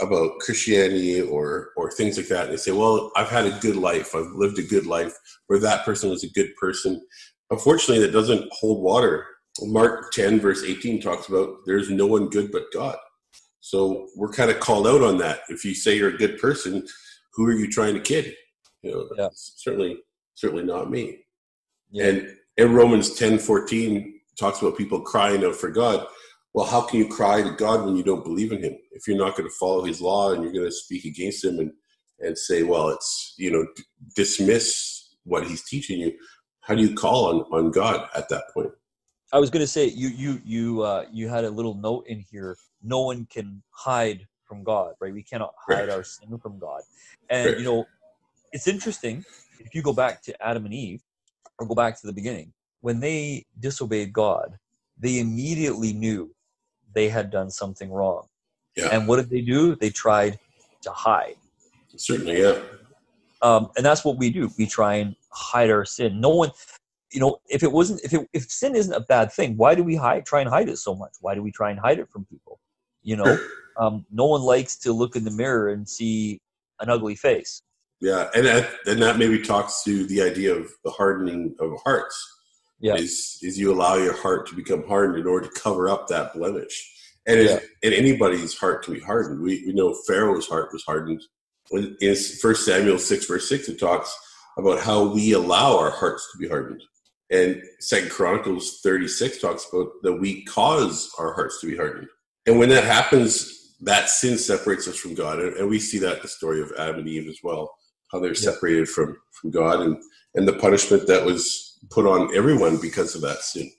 about 0.00 0.38
Christianity 0.40 1.20
or 1.20 1.70
or 1.76 1.90
things 1.90 2.16
like 2.16 2.28
that, 2.28 2.44
and 2.44 2.52
they 2.52 2.56
say, 2.56 2.72
"Well, 2.72 3.10
I've 3.16 3.30
had 3.30 3.46
a 3.46 3.58
good 3.60 3.76
life. 3.76 4.14
I've 4.14 4.32
lived 4.32 4.58
a 4.58 4.62
good 4.62 4.86
life," 4.86 5.14
or 5.48 5.58
that 5.58 5.84
person 5.84 6.10
was 6.10 6.24
a 6.24 6.30
good 6.30 6.54
person. 6.60 7.00
Unfortunately, 7.50 8.04
that 8.04 8.12
doesn't 8.12 8.48
hold 8.52 8.82
water. 8.82 9.26
Mark 9.62 10.12
ten 10.12 10.40
verse 10.40 10.62
eighteen 10.62 11.00
talks 11.00 11.28
about 11.28 11.56
there's 11.66 11.90
no 11.90 12.06
one 12.06 12.28
good 12.28 12.52
but 12.52 12.72
God. 12.72 12.96
So 13.60 14.08
we're 14.16 14.32
kind 14.32 14.50
of 14.50 14.60
called 14.60 14.86
out 14.86 15.02
on 15.02 15.18
that. 15.18 15.40
If 15.48 15.64
you 15.64 15.74
say 15.74 15.96
you're 15.96 16.14
a 16.14 16.18
good 16.18 16.38
person, 16.38 16.86
who 17.34 17.46
are 17.46 17.52
you 17.52 17.70
trying 17.70 17.94
to 17.94 18.00
kid? 18.00 18.34
You 18.82 18.92
know, 18.92 19.08
yeah. 19.16 19.28
certainly 19.32 19.98
certainly 20.34 20.64
not 20.64 20.90
me. 20.90 21.18
Yeah. 21.90 22.06
And 22.06 22.36
in 22.56 22.74
Romans 22.74 23.14
10 23.14 23.38
14 23.38 24.20
talks 24.38 24.60
about 24.60 24.78
people 24.78 25.00
crying 25.00 25.44
out 25.44 25.56
for 25.56 25.70
God. 25.70 26.06
Well, 26.58 26.66
how 26.66 26.80
can 26.80 26.98
you 26.98 27.06
cry 27.06 27.40
to 27.40 27.52
God 27.52 27.84
when 27.84 27.94
you 27.94 28.02
don't 28.02 28.24
believe 28.24 28.50
in 28.50 28.60
Him? 28.60 28.76
If 28.90 29.06
you're 29.06 29.16
not 29.16 29.36
going 29.36 29.48
to 29.48 29.54
follow 29.54 29.84
His 29.84 30.00
law 30.00 30.32
and 30.32 30.42
you're 30.42 30.52
going 30.52 30.64
to 30.64 30.72
speak 30.72 31.04
against 31.04 31.44
Him 31.44 31.60
and, 31.60 31.70
and 32.18 32.36
say, 32.36 32.64
well, 32.64 32.88
it's, 32.88 33.34
you 33.38 33.52
know, 33.52 33.64
d- 33.76 33.84
dismiss 34.16 35.14
what 35.22 35.46
He's 35.46 35.62
teaching 35.62 36.00
you, 36.00 36.12
how 36.62 36.74
do 36.74 36.82
you 36.82 36.96
call 36.96 37.26
on, 37.26 37.40
on 37.52 37.70
God 37.70 38.08
at 38.16 38.28
that 38.30 38.42
point? 38.52 38.72
I 39.32 39.38
was 39.38 39.50
going 39.50 39.60
to 39.60 39.68
say 39.68 39.86
you 39.86 40.08
you 40.08 40.40
you 40.44 40.82
uh, 40.82 41.04
you 41.12 41.28
had 41.28 41.44
a 41.44 41.50
little 41.50 41.74
note 41.74 42.08
in 42.08 42.24
here. 42.28 42.56
No 42.82 43.02
one 43.02 43.28
can 43.30 43.62
hide 43.70 44.26
from 44.44 44.64
God, 44.64 44.94
right? 45.00 45.12
We 45.12 45.22
cannot 45.22 45.54
hide 45.64 45.82
right. 45.82 45.90
our 45.90 46.02
sin 46.02 46.36
from 46.38 46.58
God, 46.58 46.80
and 47.30 47.50
right. 47.50 47.58
you 47.58 47.64
know 47.64 47.86
it's 48.52 48.66
interesting 48.66 49.24
if 49.60 49.76
you 49.76 49.82
go 49.82 49.92
back 49.92 50.22
to 50.22 50.44
Adam 50.44 50.64
and 50.64 50.74
Eve, 50.74 51.02
or 51.60 51.68
go 51.68 51.76
back 51.76 52.00
to 52.00 52.06
the 52.08 52.12
beginning, 52.12 52.52
when 52.80 52.98
they 52.98 53.46
disobeyed 53.60 54.12
God, 54.12 54.58
they 54.98 55.20
immediately 55.20 55.92
knew 55.92 56.34
they 56.94 57.08
had 57.08 57.30
done 57.30 57.50
something 57.50 57.90
wrong. 57.90 58.26
Yeah. 58.76 58.88
And 58.92 59.08
what 59.08 59.16
did 59.16 59.30
they 59.30 59.40
do? 59.40 59.76
They 59.76 59.90
tried 59.90 60.38
to 60.82 60.90
hide. 60.90 61.36
Certainly, 61.96 62.40
yeah. 62.40 62.60
Um, 63.42 63.70
and 63.76 63.84
that's 63.84 64.04
what 64.04 64.16
we 64.16 64.30
do. 64.30 64.50
We 64.58 64.66
try 64.66 64.94
and 64.96 65.16
hide 65.30 65.70
our 65.70 65.84
sin. 65.84 66.20
No 66.20 66.30
one, 66.30 66.50
you 67.12 67.20
know, 67.20 67.38
if 67.48 67.62
it 67.62 67.72
wasn't, 67.72 68.00
if 68.04 68.12
it, 68.12 68.28
if 68.32 68.50
sin 68.50 68.74
isn't 68.76 68.92
a 68.92 69.00
bad 69.00 69.32
thing, 69.32 69.56
why 69.56 69.74
do 69.74 69.82
we 69.82 69.96
hide, 69.96 70.26
try 70.26 70.40
and 70.40 70.48
hide 70.48 70.68
it 70.68 70.78
so 70.78 70.94
much? 70.94 71.12
Why 71.20 71.34
do 71.34 71.42
we 71.42 71.50
try 71.50 71.70
and 71.70 71.78
hide 71.78 71.98
it 71.98 72.08
from 72.10 72.24
people? 72.26 72.60
You 73.02 73.16
know, 73.16 73.38
um, 73.78 74.04
no 74.10 74.26
one 74.26 74.42
likes 74.42 74.76
to 74.78 74.92
look 74.92 75.16
in 75.16 75.24
the 75.24 75.30
mirror 75.30 75.70
and 75.70 75.88
see 75.88 76.40
an 76.80 76.88
ugly 76.88 77.14
face. 77.14 77.62
Yeah, 78.00 78.28
and 78.34 78.46
that, 78.46 78.70
and 78.86 79.02
that 79.02 79.18
maybe 79.18 79.40
talks 79.40 79.82
to 79.84 80.06
the 80.06 80.22
idea 80.22 80.54
of 80.54 80.70
the 80.84 80.90
hardening 80.90 81.56
of 81.58 81.72
hearts. 81.84 82.16
Yeah. 82.80 82.94
Is 82.94 83.38
is 83.42 83.58
you 83.58 83.72
allow 83.72 83.96
your 83.96 84.16
heart 84.16 84.46
to 84.48 84.54
become 84.54 84.86
hardened 84.86 85.18
in 85.18 85.26
order 85.26 85.48
to 85.48 85.60
cover 85.60 85.88
up 85.88 86.06
that 86.08 86.32
blemish, 86.34 86.76
and 87.26 87.40
Yeah. 87.42 87.58
and 87.82 87.92
anybody's 87.94 88.54
heart 88.56 88.84
can 88.84 88.94
be 88.94 89.00
hardened. 89.00 89.40
We 89.40 89.64
we 89.66 89.72
know 89.72 89.94
Pharaoh's 90.06 90.46
heart 90.46 90.72
was 90.72 90.84
hardened. 90.84 91.22
When 91.70 91.96
in 92.00 92.14
First 92.40 92.64
Samuel 92.64 92.98
six 92.98 93.26
verse 93.26 93.48
six, 93.48 93.68
it 93.68 93.78
talks 93.80 94.16
about 94.56 94.80
how 94.80 95.12
we 95.12 95.32
allow 95.32 95.76
our 95.78 95.90
hearts 95.90 96.30
to 96.32 96.38
be 96.38 96.48
hardened, 96.48 96.82
and 97.30 97.60
Second 97.80 98.10
Chronicles 98.10 98.80
thirty 98.82 99.08
six 99.08 99.38
talks 99.40 99.66
about 99.72 99.88
that 100.02 100.14
we 100.14 100.44
cause 100.44 101.10
our 101.18 101.34
hearts 101.34 101.60
to 101.60 101.66
be 101.66 101.76
hardened, 101.76 102.08
and 102.46 102.58
when 102.60 102.68
that 102.68 102.84
happens, 102.84 103.74
that 103.82 104.08
sin 104.08 104.38
separates 104.38 104.86
us 104.88 104.96
from 104.96 105.14
God, 105.14 105.40
and, 105.40 105.54
and 105.56 105.68
we 105.68 105.78
see 105.80 105.98
that 105.98 106.16
in 106.16 106.22
the 106.22 106.28
story 106.28 106.60
of 106.62 106.72
Adam 106.78 107.00
and 107.00 107.08
Eve 107.08 107.28
as 107.28 107.38
well 107.42 107.74
how 108.12 108.18
they're 108.20 108.30
Yeah. 108.34 108.50
separated 108.52 108.88
from 108.88 109.16
from 109.32 109.50
God 109.50 109.80
and 109.80 109.96
and 110.36 110.46
the 110.46 110.54
punishment 110.54 111.06
that 111.08 111.24
was 111.24 111.67
put 111.90 112.06
on 112.06 112.34
everyone 112.36 112.80
because 112.80 113.14
of 113.14 113.20
that 113.22 113.38
sin. 113.38 113.70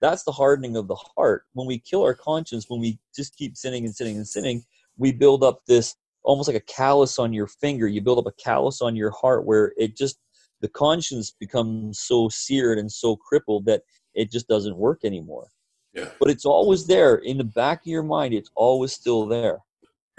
That's 0.00 0.24
the 0.24 0.32
hardening 0.32 0.76
of 0.76 0.88
the 0.88 0.96
heart. 0.96 1.44
When 1.52 1.66
we 1.66 1.78
kill 1.78 2.02
our 2.02 2.14
conscience, 2.14 2.66
when 2.68 2.80
we 2.80 2.98
just 3.14 3.36
keep 3.36 3.56
sinning 3.56 3.84
and 3.84 3.94
sinning 3.94 4.16
and 4.16 4.28
sinning, 4.28 4.64
we 4.96 5.12
build 5.12 5.42
up 5.42 5.62
this 5.66 5.96
almost 6.22 6.48
like 6.48 6.56
a 6.56 6.60
callus 6.60 7.18
on 7.18 7.32
your 7.32 7.46
finger. 7.46 7.86
You 7.86 8.00
build 8.00 8.18
up 8.18 8.26
a 8.26 8.42
callus 8.42 8.82
on 8.82 8.96
your 8.96 9.10
heart 9.10 9.46
where 9.46 9.72
it 9.76 9.96
just 9.96 10.18
the 10.60 10.68
conscience 10.68 11.34
becomes 11.38 12.00
so 12.00 12.28
seared 12.28 12.78
and 12.78 12.90
so 12.90 13.16
crippled 13.16 13.66
that 13.66 13.82
it 14.14 14.30
just 14.30 14.48
doesn't 14.48 14.76
work 14.76 15.00
anymore. 15.04 15.48
Yeah. 15.92 16.08
But 16.18 16.30
it's 16.30 16.44
always 16.44 16.86
there 16.86 17.16
in 17.16 17.38
the 17.38 17.44
back 17.44 17.82
of 17.82 17.86
your 17.86 18.02
mind. 18.02 18.34
It's 18.34 18.50
always 18.54 18.92
still 18.92 19.26
there. 19.26 19.58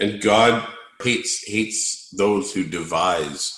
And 0.00 0.20
God 0.22 0.66
hates 1.02 1.42
hates 1.44 2.10
those 2.10 2.52
who 2.52 2.64
devise 2.64 3.52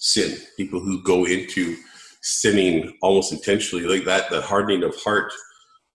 sin, 0.00 0.38
people 0.56 0.80
who 0.80 1.02
go 1.02 1.24
into 1.24 1.76
sinning 2.24 2.96
almost 3.02 3.32
intentionally, 3.32 3.84
like 3.84 4.04
that 4.06 4.30
that 4.30 4.42
hardening 4.44 4.82
of 4.82 4.96
heart 4.96 5.32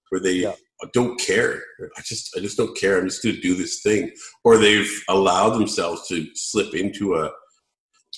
where 0.10 0.22
they 0.22 0.34
Yeah. 0.34 0.56
don't 0.94 1.20
care. 1.20 1.62
I 1.98 2.02
just 2.06 2.36
I 2.38 2.40
just 2.40 2.56
don't 2.58 2.78
care. 2.78 2.98
I'm 2.98 3.08
just 3.10 3.24
gonna 3.24 3.38
do 3.42 3.56
this 3.56 3.82
thing. 3.82 4.12
Or 4.44 4.58
they've 4.58 4.90
allowed 5.10 5.52
themselves 5.58 6.08
to 6.10 6.26
slip 6.36 6.74
into 6.76 7.16
a 7.16 7.32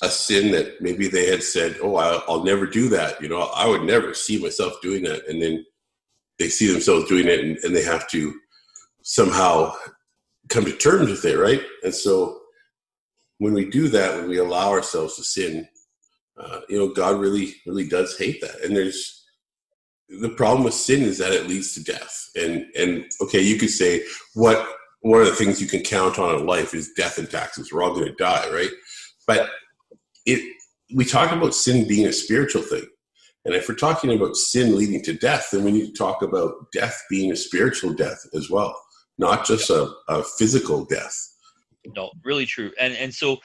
a 0.04 0.10
sin 0.10 0.52
that 0.52 0.82
maybe 0.82 1.08
they 1.08 1.28
had 1.28 1.43
said, 1.43 1.78
"Oh, 1.82 1.95
I'll, 1.95 2.24
I'll 2.28 2.43
never 2.43 2.65
do 2.65 2.89
that." 2.89 3.21
You 3.21 3.30
know, 3.30 3.41
I 3.41 3.67
would 3.67 3.84
never 3.84 4.13
see 4.13 4.39
myself 4.41 4.74
doing 4.82 5.04
that, 5.04 5.28
and 5.28 5.41
then 5.41 5.65
they 6.39 6.50
see 6.50 6.71
themselves 6.71 7.08
doing 7.08 7.28
it, 7.28 7.39
and, 7.39 7.58
and 7.60 7.76
they 7.76 7.84
have 7.84 8.08
to 8.10 8.34
somehow 9.04 9.74
come 10.50 10.65
to 10.65 10.74
terms 10.76 11.10
with 11.10 11.24
it, 11.26 11.38
right? 11.38 11.62
And 11.84 11.93
so, 11.93 12.39
when 13.38 13.54
we 13.54 13.69
do 13.69 13.88
that, 13.89 14.17
when 14.17 14.28
we 14.30 14.38
allow 14.38 14.69
ourselves 14.71 15.15
to 15.15 15.24
sin, 15.24 15.67
uh, 16.44 16.62
you 16.70 16.78
know, 16.78 16.90
God 16.90 17.20
really, 17.20 17.56
really 17.66 17.88
does 17.88 18.18
hate 18.18 18.42
that. 18.42 18.64
And 18.64 18.76
there's 18.76 19.26
the 20.10 20.30
problem 20.30 20.64
with 20.64 20.74
sin 20.74 21.04
is 21.04 21.18
that 21.20 21.32
it 21.32 21.48
leads 21.48 21.74
to 21.76 21.84
death. 21.84 22.30
And 22.36 22.66
and 22.78 23.06
okay, 23.22 23.42
you 23.42 23.58
could 23.58 23.70
say 23.70 24.04
what 24.34 24.68
one 25.02 25.22
of 25.22 25.28
the 25.28 25.36
things 25.36 25.62
you 25.62 25.68
can 25.68 25.82
count 25.82 26.20
on 26.20 26.36
in 26.36 26.46
life 26.46 26.74
is 26.74 26.94
death 26.96 27.18
and 27.18 27.30
taxes. 27.30 27.72
We're 27.72 27.84
all 27.84 27.94
going 27.94 28.08
to 28.08 28.14
die, 28.14 28.50
right? 28.52 28.70
But 29.28 29.50
it 30.26 30.42
we 30.94 31.06
talk 31.06 31.32
about 31.32 31.56
sin 31.56 31.88
being 31.88 32.08
a 32.08 32.14
spiritual 32.14 32.64
thing. 32.64 32.86
And 33.46 33.56
if 33.56 33.68
we're 33.68 33.76
talking 33.76 34.12
about 34.14 34.36
sin 34.36 34.78
leading 34.78 35.02
to 35.04 35.14
death, 35.14 35.50
then 35.52 35.64
we 35.64 35.72
need 35.72 35.88
to 35.88 35.94
talk 35.94 36.22
about 36.22 36.54
death 36.72 37.02
being 37.10 37.32
a 37.32 37.36
spiritual 37.36 37.94
death 37.94 38.24
as 38.36 38.52
well, 38.52 38.80
not 39.18 39.46
just 39.46 39.70
a, 39.72 39.92
a 40.10 40.24
physical 40.24 40.86
death. 40.86 41.16
No, 41.96 42.12
really 42.24 42.46
true. 42.46 42.72
And 42.80 42.94
and 42.96 43.14
so 43.14 43.38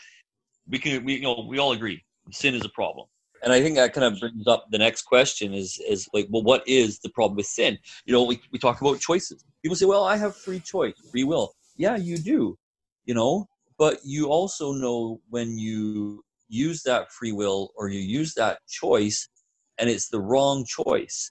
we 0.69 0.79
can 0.79 1.05
we 1.05 1.15
you 1.15 1.23
know 1.23 1.47
we 1.49 1.59
all 1.59 1.73
agree 1.73 2.03
sin 2.31 2.55
is 2.55 2.65
a 2.65 2.69
problem. 2.71 3.07
And 3.43 3.53
I 3.53 3.61
think 3.61 3.77
that 3.77 3.93
kind 3.93 4.05
of 4.05 4.19
brings 4.19 4.47
up 4.47 4.67
the 4.71 4.79
next 4.79 5.03
question 5.03 5.53
is 5.53 5.79
is 5.87 6.09
like, 6.13 6.27
well, 6.31 6.43
what 6.43 6.67
is 6.67 6.99
the 7.01 7.11
problem 7.11 7.37
with 7.37 7.47
sin? 7.47 7.79
You 8.05 8.13
know, 8.13 8.25
we 8.25 8.41
we 8.51 8.59
talk 8.59 8.81
about 8.81 9.01
choices. 9.01 9.45
People 9.63 9.77
say, 9.77 9.87
well, 9.87 10.05
I 10.05 10.17
have 10.17 10.37
free 10.37 10.61
choice, 10.61 10.95
free 11.11 11.25
will. 11.25 11.55
Yeah, 11.77 11.97
you 11.97 12.19
do. 12.19 12.59
You 13.05 13.15
know, 13.15 13.47
but 13.79 13.99
you 14.05 14.29
also 14.29 14.73
know 14.73 15.21
when 15.29 15.59
you 15.59 16.25
use 16.49 16.83
that 16.85 17.13
free 17.13 17.33
will 17.33 17.73
or 17.77 17.89
you 17.89 18.01
use 18.01 18.35
that 18.35 18.59
choice 18.69 19.29
and 19.79 19.91
it's 19.91 20.09
the 20.09 20.21
wrong 20.21 20.65
choice, 20.65 21.31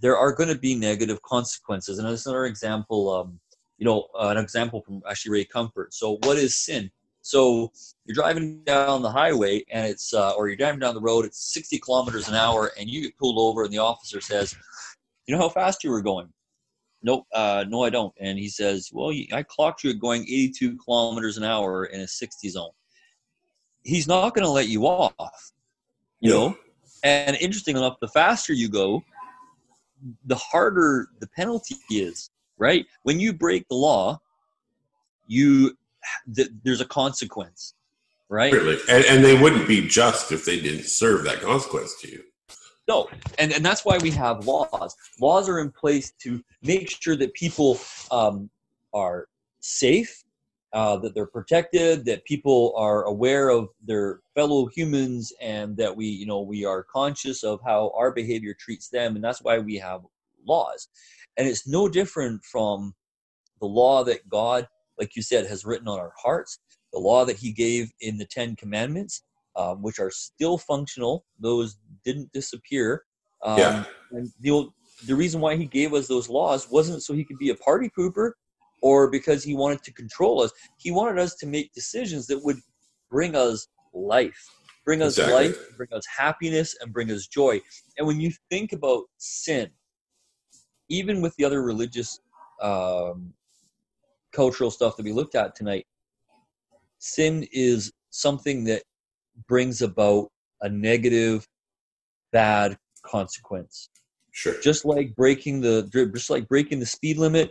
there 0.00 0.16
are 0.16 0.32
going 0.32 0.48
to 0.48 0.58
be 0.58 0.74
negative 0.74 1.22
consequences. 1.22 1.98
And 1.98 2.06
that's 2.06 2.26
another 2.26 2.46
example. 2.46 3.10
Um, 3.10 3.40
you 3.78 3.84
know, 3.84 4.06
an 4.18 4.36
example 4.36 4.82
from 4.82 5.02
actually 5.08 5.32
Ray 5.32 5.44
Comfort. 5.44 5.92
So, 5.92 6.18
what 6.22 6.36
is 6.36 6.54
sin? 6.54 6.90
So, 7.26 7.72
you're 8.04 8.14
driving 8.14 8.62
down 8.62 9.02
the 9.02 9.10
highway 9.10 9.64
and 9.72 9.84
it's, 9.84 10.14
uh, 10.14 10.34
or 10.36 10.46
you're 10.46 10.56
driving 10.56 10.78
down 10.78 10.94
the 10.94 11.00
road, 11.00 11.24
it's 11.24 11.52
60 11.52 11.76
kilometers 11.80 12.28
an 12.28 12.36
hour, 12.36 12.70
and 12.78 12.88
you 12.88 13.02
get 13.02 13.18
pulled 13.18 13.36
over, 13.36 13.64
and 13.64 13.72
the 13.72 13.78
officer 13.78 14.20
says, 14.20 14.54
You 15.26 15.34
know 15.34 15.40
how 15.42 15.48
fast 15.48 15.82
you 15.82 15.90
were 15.90 16.02
going? 16.02 16.28
Nope, 17.02 17.26
uh, 17.34 17.64
no, 17.68 17.82
I 17.82 17.90
don't. 17.90 18.14
And 18.20 18.38
he 18.38 18.48
says, 18.48 18.90
Well, 18.92 19.12
I 19.32 19.42
clocked 19.42 19.82
you 19.82 19.92
going 19.94 20.22
82 20.22 20.76
kilometers 20.76 21.36
an 21.36 21.42
hour 21.42 21.86
in 21.86 22.00
a 22.00 22.06
60 22.06 22.48
zone. 22.48 22.70
He's 23.82 24.06
not 24.06 24.32
going 24.32 24.44
to 24.44 24.50
let 24.50 24.68
you 24.68 24.86
off, 24.86 25.50
you 26.20 26.30
No. 26.30 26.50
know? 26.50 26.58
And 27.02 27.36
interesting 27.40 27.76
enough, 27.76 27.96
the 28.00 28.08
faster 28.08 28.52
you 28.52 28.68
go, 28.68 29.02
the 30.26 30.36
harder 30.36 31.08
the 31.18 31.26
penalty 31.26 31.74
is, 31.90 32.30
right? 32.56 32.86
When 33.02 33.18
you 33.18 33.32
break 33.32 33.66
the 33.68 33.74
law, 33.74 34.20
you 35.26 35.76
th- 36.34 36.48
there's 36.64 36.80
a 36.80 36.86
consequence, 36.86 37.74
right? 38.28 38.52
Certainly. 38.52 38.78
And, 38.88 39.04
and 39.04 39.24
they 39.24 39.38
wouldn't 39.38 39.68
be 39.68 39.86
just 39.86 40.32
if 40.32 40.44
they 40.44 40.60
didn't 40.60 40.84
serve 40.84 41.24
that 41.24 41.40
consequence 41.40 41.94
to 42.02 42.10
you. 42.10 42.22
No, 42.88 43.08
and 43.38 43.52
and 43.52 43.64
that's 43.64 43.84
why 43.84 43.98
we 43.98 44.10
have 44.12 44.46
laws. 44.46 44.94
Laws 45.20 45.48
are 45.48 45.58
in 45.58 45.72
place 45.72 46.12
to 46.22 46.42
make 46.62 46.88
sure 46.88 47.16
that 47.16 47.34
people 47.34 47.80
um, 48.12 48.48
are 48.94 49.26
safe, 49.58 50.22
uh, 50.72 50.96
that 50.98 51.12
they're 51.14 51.26
protected, 51.26 52.04
that 52.04 52.24
people 52.24 52.72
are 52.76 53.02
aware 53.04 53.48
of 53.48 53.70
their 53.84 54.20
fellow 54.36 54.66
humans, 54.66 55.32
and 55.40 55.76
that 55.76 55.96
we, 55.96 56.06
you 56.06 56.26
know, 56.26 56.42
we 56.42 56.64
are 56.64 56.84
conscious 56.84 57.42
of 57.42 57.60
how 57.64 57.92
our 57.96 58.12
behavior 58.12 58.54
treats 58.54 58.88
them, 58.88 59.16
and 59.16 59.24
that's 59.24 59.42
why 59.42 59.58
we 59.58 59.76
have 59.76 60.02
laws. 60.46 60.88
And 61.36 61.48
it's 61.48 61.66
no 61.66 61.88
different 61.88 62.44
from 62.44 62.94
the 63.60 63.66
law 63.66 64.04
that 64.04 64.28
God, 64.28 64.68
like 64.98 65.16
you 65.16 65.22
said, 65.22 65.46
has 65.46 65.64
written 65.64 65.88
on 65.88 65.98
our 65.98 66.12
hearts. 66.16 66.58
The 66.92 66.98
law 66.98 67.24
that 67.24 67.36
He 67.36 67.52
gave 67.52 67.92
in 68.00 68.16
the 68.16 68.26
Ten 68.26 68.56
Commandments, 68.56 69.22
um, 69.56 69.82
which 69.82 69.98
are 69.98 70.10
still 70.10 70.58
functional; 70.58 71.24
those 71.38 71.76
didn't 72.04 72.32
disappear. 72.32 73.04
Um, 73.42 73.58
Yeah. 73.58 73.84
And 74.12 74.30
the 74.40 74.50
old, 74.50 74.72
the 75.06 75.16
reason 75.16 75.40
why 75.40 75.56
He 75.56 75.66
gave 75.66 75.92
us 75.92 76.06
those 76.06 76.28
laws 76.28 76.70
wasn't 76.70 77.02
so 77.02 77.12
He 77.12 77.24
could 77.24 77.38
be 77.38 77.50
a 77.50 77.56
party 77.56 77.90
pooper, 77.98 78.32
or 78.82 79.10
because 79.10 79.42
He 79.42 79.54
wanted 79.54 79.82
to 79.82 79.92
control 79.92 80.42
us. 80.42 80.52
He 80.78 80.90
wanted 80.90 81.18
us 81.18 81.34
to 81.36 81.46
make 81.46 81.72
decisions 81.72 82.26
that 82.28 82.42
would 82.44 82.58
bring 83.10 83.34
us 83.34 83.68
life, 83.92 84.38
bring 84.84 85.02
us 85.02 85.18
Exactly. 85.18 85.48
life, 85.48 85.58
bring 85.76 85.88
us 85.92 86.04
happiness, 86.06 86.76
and 86.80 86.92
bring 86.92 87.10
us 87.10 87.26
joy. 87.26 87.60
And 87.98 88.06
when 88.06 88.20
you 88.20 88.30
think 88.50 88.72
about 88.72 89.04
sin, 89.18 89.70
even 90.88 91.20
with 91.20 91.34
the 91.36 91.44
other 91.44 91.62
religious 91.62 92.20
um, 92.62 93.32
cultural 94.36 94.70
stuff 94.70 94.96
that 94.96 95.04
we 95.04 95.12
looked 95.12 95.34
at 95.34 95.54
tonight, 95.54 95.86
sin 96.98 97.46
is 97.52 97.92
something 98.10 98.64
that 98.64 98.82
brings 99.48 99.82
about 99.82 100.28
a 100.60 100.68
negative, 100.68 101.46
bad 102.32 102.76
consequence. 103.02 103.88
Sure. 104.30 104.60
Just 104.60 104.84
like 104.84 105.16
breaking 105.16 105.62
the, 105.62 105.88
just 106.14 106.30
like 106.30 106.46
breaking 106.46 106.78
the 106.78 106.86
speed 106.86 107.16
limit, 107.16 107.50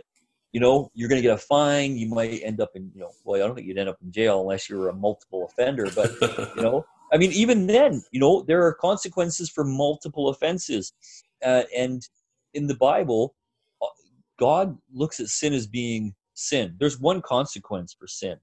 you 0.52 0.60
know, 0.60 0.90
you're 0.94 1.08
going 1.08 1.20
to 1.20 1.28
get 1.28 1.34
a 1.34 1.38
fine. 1.38 1.96
You 1.96 2.08
might 2.08 2.40
end 2.44 2.60
up 2.60 2.70
in, 2.74 2.90
you 2.94 3.00
know, 3.00 3.10
well, 3.24 3.42
I 3.42 3.46
don't 3.46 3.56
think 3.56 3.66
you'd 3.66 3.78
end 3.78 3.88
up 3.88 3.98
in 4.02 4.12
jail 4.12 4.40
unless 4.40 4.70
you 4.70 4.78
were 4.78 4.88
a 4.88 4.94
multiple 4.94 5.44
offender, 5.44 5.88
but 5.94 6.12
you 6.56 6.62
know 6.62 6.86
i 7.12 7.16
mean 7.16 7.32
even 7.32 7.66
then 7.66 8.02
you 8.10 8.20
know 8.20 8.42
there 8.42 8.64
are 8.64 8.74
consequences 8.74 9.50
for 9.50 9.64
multiple 9.64 10.28
offenses 10.28 10.92
uh, 11.44 11.62
and 11.76 12.08
in 12.54 12.66
the 12.66 12.76
bible 12.76 13.34
uh, 13.82 13.86
god 14.38 14.76
looks 14.92 15.20
at 15.20 15.28
sin 15.28 15.52
as 15.52 15.66
being 15.66 16.14
sin 16.38 16.76
there's 16.80 17.00
one 17.00 17.22
consequence 17.22 17.96
for 17.98 18.06
sin 18.08 18.36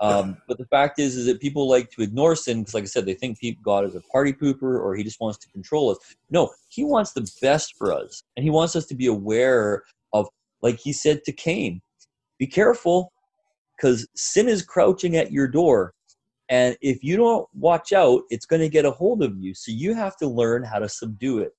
Um, 0.00 0.38
but 0.48 0.58
the 0.58 0.66
fact 0.66 0.98
is, 0.98 1.16
is 1.16 1.26
that 1.26 1.40
people 1.40 1.68
like 1.68 1.90
to 1.92 2.02
ignore 2.02 2.36
sin 2.36 2.60
because, 2.60 2.74
like 2.74 2.84
I 2.84 2.86
said, 2.86 3.06
they 3.06 3.14
think 3.14 3.38
God 3.62 3.84
is 3.86 3.94
a 3.94 4.02
party 4.12 4.32
pooper 4.32 4.80
or 4.80 4.94
He 4.94 5.04
just 5.04 5.20
wants 5.20 5.38
to 5.38 5.48
control 5.50 5.90
us. 5.90 5.98
No, 6.30 6.50
He 6.68 6.84
wants 6.84 7.12
the 7.12 7.30
best 7.40 7.76
for 7.78 7.92
us, 7.92 8.22
and 8.36 8.44
He 8.44 8.50
wants 8.50 8.76
us 8.76 8.86
to 8.86 8.94
be 8.94 9.06
aware 9.06 9.84
of, 10.12 10.28
like 10.62 10.78
He 10.78 10.92
said 10.92 11.24
to 11.24 11.32
Cain, 11.32 11.80
be 12.38 12.46
careful 12.46 13.12
because 13.76 14.06
sin 14.16 14.48
is 14.48 14.62
crouching 14.62 15.16
at 15.16 15.32
your 15.32 15.48
door, 15.48 15.94
and 16.50 16.76
if 16.82 17.04
you 17.04 17.16
don't 17.16 17.48
watch 17.54 17.92
out, 17.92 18.22
it's 18.30 18.46
going 18.46 18.62
to 18.62 18.68
get 18.68 18.84
a 18.86 18.90
hold 18.92 19.22
of 19.22 19.36
you. 19.38 19.54
So 19.54 19.72
you 19.72 19.94
have 19.94 20.16
to 20.18 20.28
learn 20.28 20.64
how 20.64 20.80
to 20.80 20.88
subdue 20.88 21.40
it. 21.40 21.52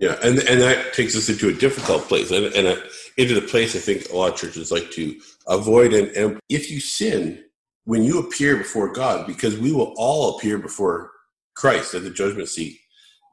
Yeah, 0.00 0.16
and 0.22 0.38
and 0.38 0.60
that 0.62 0.94
takes 0.94 1.14
us 1.14 1.28
into 1.28 1.50
a 1.50 1.52
difficult 1.52 2.08
place, 2.08 2.30
and, 2.30 2.46
and 2.46 2.66
a, 2.66 2.82
into 3.18 3.34
the 3.34 3.46
place 3.46 3.76
I 3.76 3.80
think 3.80 4.08
a 4.08 4.16
lot 4.16 4.32
of 4.32 4.38
churches 4.38 4.72
like 4.72 4.90
to 4.92 5.14
avoid. 5.46 5.92
And, 5.92 6.08
and 6.16 6.40
if 6.48 6.70
you 6.70 6.80
sin, 6.80 7.44
when 7.84 8.02
you 8.02 8.18
appear 8.18 8.56
before 8.56 8.90
God, 8.94 9.26
because 9.26 9.58
we 9.58 9.72
will 9.72 9.92
all 9.98 10.36
appear 10.36 10.56
before 10.56 11.10
Christ 11.54 11.92
at 11.92 12.02
the 12.02 12.10
judgment 12.10 12.48
seat, 12.48 12.78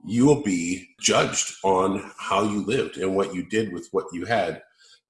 you 0.05 0.25
will 0.25 0.43
be 0.43 0.89
judged 0.99 1.53
on 1.63 2.11
how 2.17 2.43
you 2.43 2.65
lived 2.65 2.97
and 2.97 3.15
what 3.15 3.33
you 3.33 3.43
did 3.43 3.71
with 3.71 3.87
what 3.93 4.05
you 4.11 4.25
had. 4.25 4.61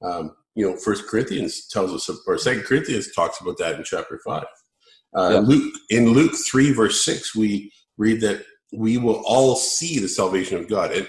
Um, 0.04 0.36
you 0.54 0.70
know, 0.70 0.78
First 0.78 1.08
Corinthians 1.08 1.68
tells 1.70 1.92
us, 1.92 2.08
or 2.28 2.38
Second 2.38 2.66
Corinthians 2.66 3.12
talks 3.16 3.42
about 3.42 3.58
that 3.58 3.76
in 3.76 3.84
chapter 3.84 4.20
five. 4.24 4.46
Uh, 5.16 5.30
yeah. 5.32 5.40
Luke 5.40 5.74
in 5.90 6.12
Luke 6.12 6.34
three 6.48 6.72
verse 6.72 7.04
six, 7.04 7.36
we 7.36 7.72
read 7.98 8.22
that 8.22 8.46
we 8.72 8.98
will 8.98 9.24
all 9.26 9.56
see 9.56 9.98
the 9.98 10.08
salvation 10.08 10.58
of 10.60 10.68
God, 10.68 10.92
and 10.92 11.08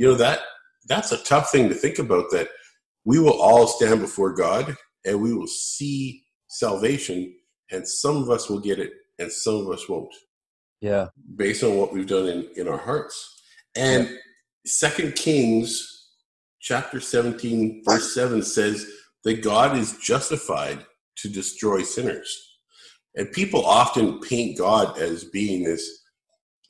you 0.00 0.08
know 0.08 0.14
that 0.14 0.40
that's 0.88 1.12
a 1.12 1.22
tough 1.24 1.50
thing 1.50 1.68
to 1.68 1.74
think 1.74 1.98
about. 1.98 2.30
That 2.30 2.48
we 3.04 3.18
will 3.18 3.38
all 3.38 3.66
stand 3.66 4.00
before 4.00 4.32
God 4.32 4.74
and 5.04 5.20
we 5.20 5.34
will 5.34 5.46
see 5.46 6.24
salvation, 6.48 7.34
and 7.70 7.86
some 7.86 8.16
of 8.16 8.30
us 8.30 8.48
will 8.48 8.60
get 8.60 8.78
it, 8.78 8.92
and 9.18 9.30
some 9.30 9.56
of 9.56 9.68
us 9.68 9.90
won't. 9.90 10.14
Yeah, 10.80 11.08
based 11.36 11.62
on 11.62 11.76
what 11.76 11.92
we've 11.92 12.06
done 12.06 12.28
in 12.28 12.48
in 12.56 12.66
our 12.66 12.78
hearts. 12.78 13.42
And 13.76 14.08
yeah. 14.08 14.16
Second 14.64 15.16
Kings 15.16 16.08
chapter 16.60 16.98
seventeen 16.98 17.82
verse 17.84 18.14
seven 18.14 18.42
says 18.42 18.86
that 19.24 19.42
God 19.42 19.76
is 19.76 19.98
justified 19.98 20.78
to 21.16 21.28
destroy 21.28 21.82
sinners. 21.82 22.30
And 23.16 23.30
people 23.32 23.66
often 23.66 24.20
paint 24.20 24.56
God 24.56 24.96
as 24.98 25.24
being 25.24 25.64
this 25.64 25.86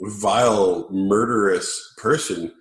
vile, 0.00 0.88
murderous 0.90 1.94
person 1.96 2.52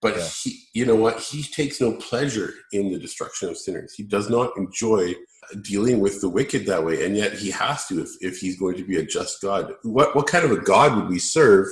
but 0.00 0.16
yeah. 0.16 0.28
he, 0.42 0.62
you 0.72 0.86
know 0.86 0.94
what? 0.94 1.20
He 1.20 1.42
takes 1.42 1.80
no 1.80 1.92
pleasure 1.92 2.54
in 2.72 2.92
the 2.92 2.98
destruction 2.98 3.48
of 3.48 3.58
sinners. 3.58 3.94
He 3.94 4.02
does 4.02 4.30
not 4.30 4.56
enjoy 4.56 5.14
dealing 5.62 6.00
with 6.00 6.20
the 6.20 6.28
wicked 6.28 6.66
that 6.66 6.84
way, 6.84 7.04
and 7.04 7.16
yet 7.16 7.34
he 7.34 7.50
has 7.50 7.86
to 7.86 8.02
if, 8.02 8.10
if 8.20 8.38
he's 8.38 8.58
going 8.58 8.76
to 8.76 8.84
be 8.84 8.98
a 8.98 9.04
just 9.04 9.42
God. 9.42 9.72
What 9.82 10.16
what 10.16 10.26
kind 10.26 10.44
of 10.44 10.52
a 10.52 10.60
God 10.60 10.96
would 10.96 11.08
we 11.08 11.18
serve 11.18 11.66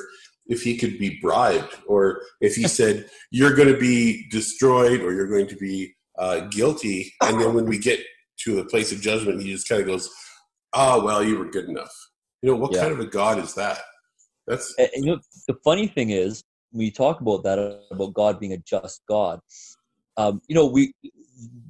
if 0.46 0.62
he 0.62 0.76
could 0.76 0.98
be 0.98 1.18
bribed, 1.22 1.74
or 1.86 2.20
if 2.40 2.54
he 2.54 2.68
said 2.68 3.08
you're 3.30 3.54
going 3.54 3.72
to 3.72 3.78
be 3.78 4.28
destroyed 4.30 5.00
or 5.00 5.12
you're 5.12 5.30
going 5.30 5.48
to 5.48 5.56
be 5.56 5.94
uh, 6.18 6.40
guilty, 6.50 7.12
and 7.22 7.40
then 7.40 7.54
when 7.54 7.66
we 7.66 7.78
get 7.78 8.00
to 8.44 8.56
the 8.56 8.64
place 8.64 8.92
of 8.92 9.00
judgment, 9.00 9.40
he 9.40 9.52
just 9.52 9.68
kind 9.68 9.80
of 9.80 9.86
goes, 9.86 10.10
"Oh 10.74 11.02
well, 11.02 11.24
you 11.24 11.38
were 11.38 11.50
good 11.50 11.68
enough." 11.68 11.94
You 12.42 12.50
know 12.50 12.56
what 12.56 12.74
yeah. 12.74 12.82
kind 12.82 12.92
of 12.92 13.00
a 13.00 13.06
God 13.06 13.38
is 13.38 13.54
that? 13.54 13.78
That's 14.46 14.74
and 14.76 14.90
you 14.94 15.12
know 15.12 15.20
the 15.48 15.54
funny 15.64 15.86
thing 15.86 16.10
is 16.10 16.42
we 16.72 16.90
talk 16.90 17.20
about 17.20 17.42
that 17.44 17.82
about 17.90 18.14
God 18.14 18.40
being 18.40 18.52
a 18.52 18.58
just 18.58 19.02
God. 19.06 19.40
Um, 20.16 20.40
you 20.48 20.54
know, 20.54 20.66
we 20.66 20.94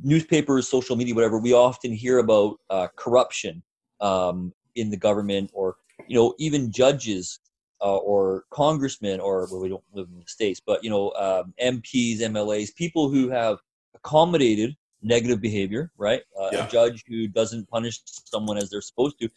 newspapers, 0.02 0.68
social 0.68 0.96
media, 0.96 1.14
whatever. 1.14 1.38
We 1.38 1.52
often 1.52 1.92
hear 1.92 2.18
about 2.18 2.58
uh, 2.70 2.88
corruption 2.96 3.62
um, 4.00 4.52
in 4.74 4.90
the 4.90 4.96
government, 4.96 5.50
or 5.52 5.76
you 6.06 6.16
know, 6.16 6.34
even 6.38 6.72
judges 6.72 7.40
uh, 7.80 7.96
or 7.96 8.44
congressmen, 8.50 9.20
or 9.20 9.48
well, 9.50 9.60
we 9.60 9.68
don't 9.68 9.84
live 9.92 10.08
in 10.12 10.20
the 10.20 10.26
states, 10.26 10.60
but 10.64 10.82
you 10.82 10.90
know, 10.90 11.12
um, 11.12 11.54
MPs, 11.60 12.20
MLAs, 12.20 12.74
people 12.74 13.08
who 13.08 13.28
have 13.30 13.58
accommodated 13.94 14.76
negative 15.02 15.40
behavior, 15.40 15.90
right? 15.98 16.22
Uh, 16.40 16.48
yeah. 16.52 16.66
A 16.66 16.70
judge 16.70 17.04
who 17.08 17.26
doesn't 17.26 17.68
punish 17.68 18.00
someone 18.06 18.56
as 18.56 18.70
they're 18.70 18.80
supposed 18.80 19.18
to. 19.20 19.28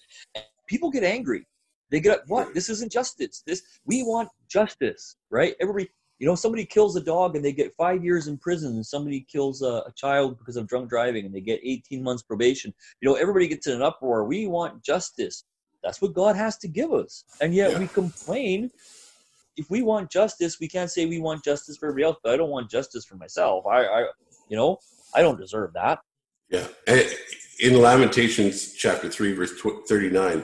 People 0.67 0.91
get 0.91 1.03
angry 1.03 1.47
they 1.91 1.99
get 1.99 2.19
up, 2.19 2.23
what? 2.27 2.53
This 2.53 2.69
isn't 2.69 2.91
justice. 2.91 3.43
This 3.45 3.61
we 3.85 4.03
want 4.03 4.29
justice, 4.49 5.17
right? 5.29 5.55
Everybody, 5.61 5.89
you 6.19 6.27
know, 6.27 6.35
somebody 6.35 6.65
kills 6.65 6.95
a 6.95 7.01
dog 7.01 7.35
and 7.35 7.43
they 7.43 7.51
get 7.51 7.75
five 7.75 8.03
years 8.03 8.27
in 8.27 8.37
prison, 8.37 8.73
and 8.73 8.85
somebody 8.85 9.25
kills 9.29 9.61
a, 9.61 9.83
a 9.87 9.93
child 9.95 10.37
because 10.37 10.57
of 10.57 10.67
drunk 10.67 10.89
driving 10.89 11.25
and 11.25 11.33
they 11.33 11.41
get 11.41 11.59
18 11.63 12.01
months 12.01 12.23
probation. 12.23 12.73
You 13.01 13.09
know, 13.09 13.15
everybody 13.15 13.47
gets 13.47 13.67
in 13.67 13.73
an 13.73 13.81
uproar. 13.81 14.25
We 14.25 14.47
want 14.47 14.83
justice. 14.83 15.43
That's 15.83 16.01
what 16.01 16.13
God 16.13 16.35
has 16.35 16.57
to 16.59 16.67
give 16.67 16.91
us, 16.93 17.23
and 17.41 17.53
yet 17.53 17.71
yeah. 17.71 17.79
we 17.79 17.87
complain. 17.87 18.71
If 19.57 19.69
we 19.69 19.83
want 19.83 20.09
justice, 20.09 20.59
we 20.59 20.67
can't 20.67 20.91
say 20.91 21.05
we 21.05 21.19
want 21.19 21.43
justice 21.43 21.77
for 21.77 21.87
everybody 21.87 22.05
else. 22.05 22.17
But 22.23 22.33
I 22.33 22.37
don't 22.37 22.49
want 22.49 22.69
justice 22.69 23.05
for 23.05 23.15
myself. 23.15 23.65
I, 23.65 23.85
I 23.85 24.05
you 24.49 24.57
know, 24.57 24.79
I 25.13 25.21
don't 25.21 25.39
deserve 25.39 25.73
that. 25.73 25.99
Yeah. 26.49 26.67
In 27.59 27.81
Lamentations 27.81 28.73
chapter 28.73 29.09
3, 29.09 29.33
verse 29.33 29.53
39, 29.87 30.43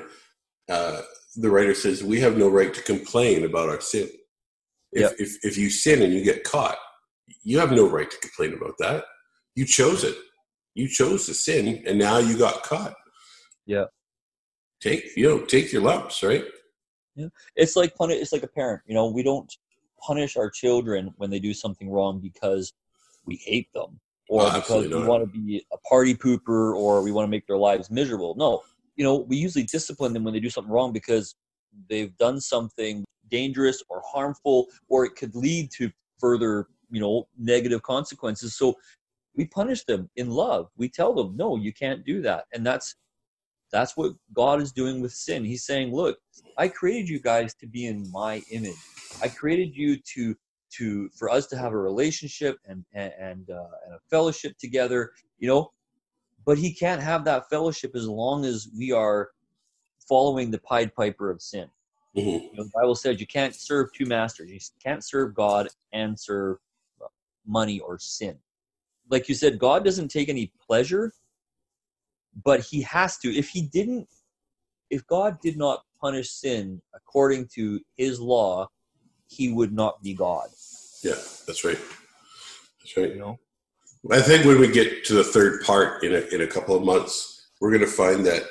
uh, 0.69 1.01
the 1.35 1.49
writer 1.49 1.73
says 1.73 2.03
we 2.03 2.19
have 2.19 2.37
no 2.37 2.49
right 2.49 2.73
to 2.73 2.81
complain 2.81 3.45
about 3.45 3.69
our 3.69 3.81
sin. 3.81 4.09
If, 4.91 5.01
yep. 5.01 5.13
if, 5.17 5.37
if 5.43 5.57
you 5.57 5.69
sin 5.69 6.01
and 6.01 6.13
you 6.13 6.23
get 6.23 6.43
caught, 6.43 6.77
you 7.43 7.59
have 7.59 7.71
no 7.71 7.87
right 7.87 8.09
to 8.09 8.17
complain 8.17 8.53
about 8.53 8.75
that. 8.79 9.05
You 9.55 9.65
chose 9.65 10.03
it. 10.03 10.17
You 10.73 10.87
chose 10.87 11.25
to 11.25 11.33
sin, 11.33 11.83
and 11.85 11.99
now 11.99 12.17
you 12.17 12.37
got 12.37 12.63
caught. 12.63 12.93
Yeah. 13.65 13.85
Take 14.81 15.15
you 15.15 15.27
know 15.27 15.45
take 15.45 15.71
your 15.71 15.81
lumps, 15.81 16.23
right? 16.23 16.45
Yeah. 17.15 17.27
It's 17.55 17.75
like 17.75 17.95
punish. 17.95 18.21
It's 18.21 18.31
like 18.31 18.43
a 18.43 18.47
parent. 18.47 18.81
You 18.85 18.95
know, 18.95 19.07
we 19.07 19.23
don't 19.23 19.53
punish 19.99 20.37
our 20.37 20.49
children 20.49 21.13
when 21.17 21.29
they 21.29 21.39
do 21.39 21.53
something 21.53 21.89
wrong 21.89 22.19
because 22.19 22.73
we 23.25 23.35
hate 23.35 23.71
them 23.73 23.99
or 24.29 24.43
oh, 24.43 24.55
because 24.55 24.87
we 24.87 25.03
want 25.03 25.23
to 25.23 25.29
be 25.29 25.65
a 25.73 25.77
party 25.79 26.15
pooper 26.15 26.75
or 26.75 27.01
we 27.01 27.11
want 27.11 27.25
to 27.25 27.29
make 27.29 27.45
their 27.47 27.57
lives 27.57 27.91
miserable. 27.91 28.33
No, 28.35 28.63
you 28.95 29.03
know, 29.03 29.15
we 29.15 29.37
usually 29.37 29.63
discipline 29.63 30.13
them 30.13 30.23
when 30.23 30.33
they 30.33 30.39
do 30.39 30.49
something 30.49 30.71
wrong 30.71 30.91
because 30.91 31.35
they've 31.89 32.15
done 32.17 32.39
something 32.39 33.03
dangerous 33.29 33.81
or 33.89 34.01
harmful, 34.05 34.67
or 34.89 35.05
it 35.05 35.15
could 35.15 35.35
lead 35.35 35.71
to 35.71 35.89
further, 36.19 36.67
you 36.89 36.99
know, 36.99 37.27
negative 37.37 37.81
consequences. 37.81 38.55
So 38.55 38.75
we 39.35 39.45
punish 39.45 39.85
them 39.85 40.09
in 40.17 40.29
love. 40.29 40.67
We 40.77 40.89
tell 40.89 41.13
them, 41.13 41.35
no, 41.37 41.55
you 41.55 41.73
can't 41.73 42.05
do 42.05 42.21
that. 42.21 42.45
And 42.53 42.65
that's 42.65 42.95
that's 43.71 43.95
what 43.95 44.11
God 44.33 44.61
is 44.61 44.73
doing 44.73 45.01
with 45.01 45.13
sin. 45.13 45.45
He's 45.45 45.65
saying, 45.65 45.93
look, 45.93 46.17
I 46.57 46.67
created 46.67 47.07
you 47.07 47.21
guys 47.21 47.53
to 47.55 47.67
be 47.67 47.85
in 47.85 48.09
my 48.11 48.43
image. 48.51 48.75
I 49.21 49.29
created 49.29 49.75
you 49.75 49.97
to 50.13 50.35
to 50.77 51.09
for 51.17 51.29
us 51.29 51.47
to 51.47 51.57
have 51.57 51.73
a 51.73 51.77
relationship 51.77 52.57
and 52.65 52.83
and 52.93 53.13
and, 53.19 53.49
uh, 53.49 53.67
and 53.85 53.95
a 53.95 53.99
fellowship 54.09 54.57
together. 54.57 55.11
You 55.39 55.47
know, 55.47 55.71
but 56.45 56.57
he 56.57 56.73
can't 56.73 57.01
have 57.01 57.25
that 57.25 57.49
fellowship 57.49 57.95
as 57.95 58.07
long 58.07 58.45
as 58.45 58.69
we 58.77 58.91
are 58.91 59.29
following 60.07 60.51
the 60.51 60.59
Pied 60.59 60.93
Piper 60.95 61.29
of 61.29 61.41
sin. 61.41 61.69
Mm-hmm. 62.17 62.29
You 62.29 62.51
know, 62.55 62.63
the 62.63 62.71
Bible 62.73 62.95
says 62.95 63.19
you 63.19 63.27
can't 63.27 63.55
serve 63.55 63.93
two 63.93 64.05
masters. 64.05 64.51
You 64.51 64.59
can't 64.83 65.03
serve 65.03 65.33
God 65.33 65.69
and 65.93 66.19
serve 66.19 66.57
money 67.47 67.79
or 67.79 67.97
sin. 67.99 68.37
Like 69.09 69.29
you 69.29 69.35
said, 69.35 69.59
God 69.59 69.83
doesn't 69.83 70.09
take 70.09 70.29
any 70.29 70.51
pleasure, 70.65 71.13
but 72.43 72.61
He 72.61 72.81
has 72.81 73.17
to. 73.19 73.33
If 73.33 73.49
He 73.49 73.61
didn't, 73.61 74.07
if 74.89 75.05
God 75.07 75.39
did 75.41 75.57
not 75.57 75.83
punish 75.99 76.29
sin 76.29 76.81
according 76.93 77.47
to 77.55 77.79
His 77.95 78.19
law, 78.19 78.67
He 79.27 79.51
would 79.51 79.73
not 79.73 80.01
be 80.01 80.13
God. 80.13 80.49
Yeah, 81.03 81.15
that's 81.47 81.63
right. 81.63 81.79
That's 82.79 82.97
right. 82.97 83.13
You 83.13 83.19
know, 83.19 83.39
I 84.09 84.21
think 84.21 84.45
when 84.45 84.59
we 84.59 84.67
get 84.67 85.05
to 85.05 85.13
the 85.13 85.23
third 85.23 85.61
part 85.61 86.03
in 86.03 86.13
a, 86.13 86.21
in 86.33 86.41
a 86.41 86.47
couple 86.47 86.75
of 86.75 86.83
months, 86.83 87.49
we're 87.59 87.69
going 87.69 87.81
to 87.81 87.87
find 87.87 88.25
that 88.25 88.43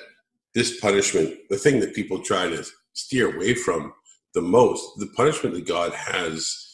this 0.54 0.78
punishment, 0.78 1.36
the 1.48 1.56
thing 1.56 1.80
that 1.80 1.94
people 1.94 2.22
try 2.22 2.48
to 2.48 2.64
steer 2.92 3.34
away 3.34 3.54
from 3.54 3.92
the 4.34 4.42
most, 4.42 4.98
the 4.98 5.08
punishment 5.16 5.54
that 5.56 5.66
God 5.66 5.92
has 5.92 6.66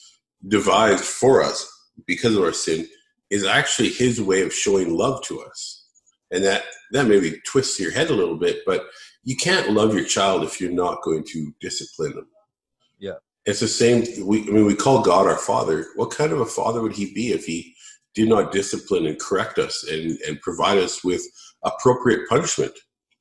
devised 0.46 1.04
for 1.04 1.42
us 1.42 1.66
because 2.06 2.36
of 2.36 2.42
our 2.42 2.52
sin, 2.52 2.86
is 3.30 3.44
actually 3.44 3.88
His 3.88 4.20
way 4.20 4.42
of 4.42 4.52
showing 4.52 4.94
love 4.94 5.22
to 5.24 5.40
us. 5.40 5.84
And 6.30 6.44
that 6.44 6.64
that 6.92 7.06
maybe 7.06 7.40
twists 7.46 7.80
your 7.80 7.92
head 7.92 8.10
a 8.10 8.14
little 8.14 8.36
bit, 8.36 8.58
but 8.66 8.86
you 9.24 9.36
can't 9.36 9.72
love 9.72 9.94
your 9.94 10.04
child 10.04 10.42
if 10.42 10.60
you're 10.60 10.70
not 10.70 11.02
going 11.02 11.24
to 11.28 11.52
discipline 11.60 12.14
them. 12.14 12.28
Yeah, 12.98 13.14
it's 13.46 13.60
the 13.60 13.68
same. 13.68 14.04
We, 14.26 14.42
I 14.42 14.50
mean, 14.50 14.66
we 14.66 14.74
call 14.74 15.02
God 15.02 15.26
our 15.26 15.38
Father. 15.38 15.86
What 15.94 16.10
kind 16.10 16.32
of 16.32 16.40
a 16.40 16.46
father 16.46 16.82
would 16.82 16.92
He 16.92 17.14
be 17.14 17.32
if 17.32 17.44
He 17.44 17.75
did 18.16 18.28
not 18.28 18.50
discipline 18.50 19.06
and 19.06 19.20
correct 19.20 19.58
us 19.58 19.84
and, 19.88 20.18
and 20.26 20.40
provide 20.40 20.78
us 20.78 21.04
with 21.04 21.22
appropriate 21.62 22.28
punishment, 22.28 22.72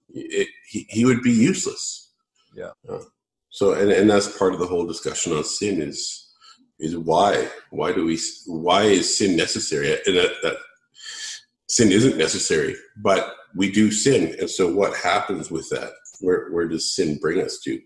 it, 0.09 0.47
he, 0.69 0.87
he 0.89 1.05
would 1.05 1.21
be 1.21 1.31
useless. 1.31 2.13
Yeah. 2.55 2.71
Uh, 2.89 3.01
so, 3.49 3.73
and, 3.73 3.91
and 3.91 4.09
that's 4.09 4.37
part 4.37 4.53
of 4.53 4.59
the 4.59 4.65
whole 4.65 4.87
discussion 4.87 5.33
on 5.33 5.43
sin 5.43 5.81
is, 5.81 6.31
is 6.79 6.97
why, 6.97 7.49
why 7.69 7.91
do 7.91 8.05
we, 8.05 8.17
why 8.47 8.83
is 8.83 9.17
sin 9.17 9.35
necessary? 9.35 9.91
And 10.05 10.15
that, 10.15 10.31
that 10.43 10.55
sin 11.69 11.91
isn't 11.91 12.17
necessary, 12.17 12.75
but 12.97 13.35
we 13.55 13.71
do 13.71 13.91
sin. 13.91 14.35
And 14.39 14.49
so 14.49 14.73
what 14.73 14.95
happens 14.95 15.51
with 15.51 15.69
that? 15.69 15.91
Where, 16.21 16.49
where 16.51 16.67
does 16.67 16.95
sin 16.95 17.17
bring 17.21 17.41
us 17.41 17.59
to? 17.65 17.79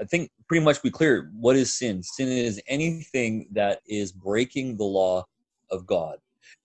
I 0.00 0.04
think 0.04 0.30
pretty 0.48 0.64
much 0.64 0.82
be 0.82 0.90
clear 0.90 1.30
what 1.34 1.56
is 1.56 1.76
sin. 1.76 2.02
Sin 2.02 2.28
is 2.28 2.60
anything 2.68 3.48
that 3.52 3.80
is 3.88 4.12
breaking 4.12 4.76
the 4.76 4.84
law 4.84 5.24
of 5.70 5.86
God. 5.86 6.16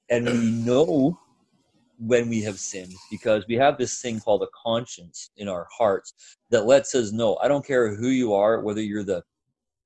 And 0.09 0.25
we 0.25 0.51
know 0.51 1.19
when 1.97 2.29
we 2.29 2.41
have 2.41 2.59
sinned 2.59 2.93
because 3.09 3.45
we 3.47 3.55
have 3.55 3.77
this 3.77 4.01
thing 4.01 4.19
called 4.19 4.43
a 4.43 4.47
conscience 4.63 5.31
in 5.37 5.47
our 5.47 5.67
hearts 5.75 6.37
that 6.49 6.65
lets 6.65 6.93
us 6.93 7.11
know 7.11 7.37
I 7.41 7.47
don't 7.47 7.65
care 7.65 7.95
who 7.95 8.09
you 8.09 8.33
are, 8.33 8.61
whether 8.61 8.81
you're 8.81 9.03
the 9.03 9.23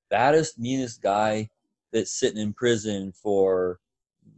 baddest, 0.10 0.60
meanest 0.60 1.02
guy 1.02 1.50
that's 1.94 2.20
sitting 2.20 2.42
in 2.42 2.54
prison 2.54 3.12
for 3.12 3.80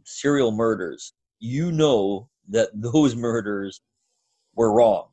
serial 0.04 0.52
murders, 0.52 1.12
you 1.38 1.72
know 1.72 2.28
that 2.48 2.70
those 2.74 3.16
murders 3.16 3.80
were 4.54 4.72
wrong. 4.72 5.06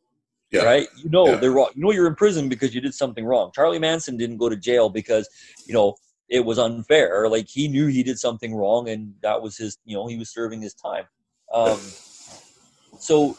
Yeah. 0.52 0.64
Right? 0.64 0.88
You 0.98 1.12
know 1.12 1.28
yeah. 1.28 1.36
they're 1.36 1.52
wrong. 1.52 1.70
You 1.76 1.84
know 1.84 1.92
you're 1.92 2.08
in 2.08 2.16
prison 2.16 2.50
because 2.50 2.74
you 2.74 2.82
did 2.82 2.96
something 2.96 3.24
wrong. 3.24 3.52
Charlie 3.54 3.78
Manson 3.78 4.18
didn't 4.18 4.38
go 4.38 4.50
to 4.50 4.56
jail 4.56 4.90
because, 4.90 5.30
you 5.68 5.76
know, 5.76 5.96
it 6.30 6.46
was 6.46 6.60
unfair. 6.60 7.28
Like 7.28 7.48
he 7.48 7.68
knew 7.68 7.88
he 7.88 8.04
did 8.04 8.20
something 8.20 8.56
wrong 8.56 8.89
and 8.89 9.13
that 9.22 9.42
was 9.42 9.58
his, 9.58 9.78
you 9.86 9.96
know, 9.96 10.08
he 10.08 10.18
was 10.18 10.32
serving 10.32 10.62
his 10.62 10.74
time. 10.74 11.06
Um, 11.54 11.80
so 13.00 13.36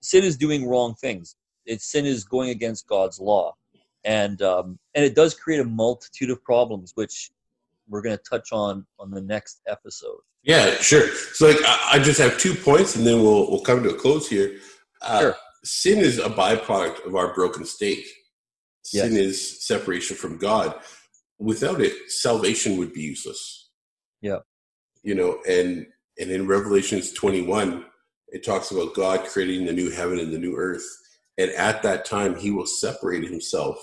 sin 0.00 0.24
is 0.24 0.36
doing 0.36 0.68
wrong 0.68 0.94
things. 0.94 1.36
It's 1.66 1.90
sin 1.90 2.06
is 2.06 2.24
going 2.24 2.50
against 2.50 2.86
God's 2.86 3.20
law, 3.20 3.54
and 4.04 4.40
um, 4.40 4.78
and 4.94 5.04
it 5.04 5.14
does 5.14 5.34
create 5.34 5.60
a 5.60 5.64
multitude 5.64 6.30
of 6.30 6.42
problems, 6.42 6.92
which 6.94 7.30
we're 7.88 8.00
going 8.00 8.16
to 8.16 8.22
touch 8.28 8.52
on 8.52 8.86
on 8.98 9.10
the 9.10 9.20
next 9.20 9.60
episode. 9.66 10.20
Yeah, 10.42 10.70
sure. 10.76 11.08
So 11.34 11.48
like 11.48 11.58
I 11.64 11.98
just 11.98 12.20
have 12.20 12.38
two 12.38 12.54
points, 12.54 12.96
and 12.96 13.06
then 13.06 13.22
we'll 13.22 13.50
we'll 13.50 13.60
come 13.60 13.82
to 13.82 13.90
a 13.90 13.94
close 13.94 14.28
here. 14.28 14.58
Uh, 15.02 15.20
sure. 15.20 15.36
Sin 15.64 15.98
is 15.98 16.18
a 16.18 16.30
byproduct 16.30 17.04
of 17.04 17.16
our 17.16 17.34
broken 17.34 17.64
state. 17.64 18.06
Sin 18.82 19.12
yes. 19.12 19.20
is 19.20 19.66
separation 19.66 20.16
from 20.16 20.38
God. 20.38 20.74
Without 21.38 21.80
it, 21.80 22.10
salvation 22.10 22.76
would 22.76 22.92
be 22.92 23.02
useless. 23.02 23.70
Yeah. 24.20 24.38
You 25.02 25.14
know, 25.14 25.38
and 25.48 25.86
and 26.18 26.30
in 26.30 26.46
Revelations 26.46 27.12
21, 27.12 27.84
it 28.28 28.44
talks 28.44 28.70
about 28.70 28.94
God 28.94 29.24
creating 29.26 29.66
the 29.66 29.72
new 29.72 29.90
heaven 29.90 30.18
and 30.18 30.32
the 30.32 30.38
new 30.38 30.56
earth. 30.56 30.84
And 31.38 31.50
at 31.52 31.82
that 31.84 32.04
time, 32.04 32.34
he 32.36 32.50
will 32.50 32.66
separate 32.66 33.22
himself 33.22 33.76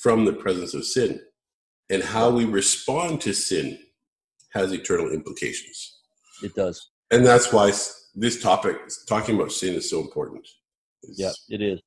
from 0.00 0.24
the 0.24 0.32
presence 0.32 0.74
of 0.74 0.84
sin. 0.84 1.20
And 1.90 2.02
how 2.02 2.30
we 2.30 2.44
respond 2.44 3.20
to 3.22 3.34
sin 3.34 3.78
has 4.52 4.72
eternal 4.72 5.10
implications. 5.10 5.98
It 6.42 6.54
does. 6.54 6.90
And 7.10 7.26
that's 7.26 7.52
why 7.52 7.72
this 8.14 8.40
topic, 8.40 8.76
talking 9.08 9.34
about 9.34 9.52
sin, 9.52 9.74
is 9.74 9.90
so 9.90 10.00
important. 10.00 10.46
It's, 11.02 11.18
yeah, 11.18 11.32
it 11.48 11.60
is. 11.60 11.80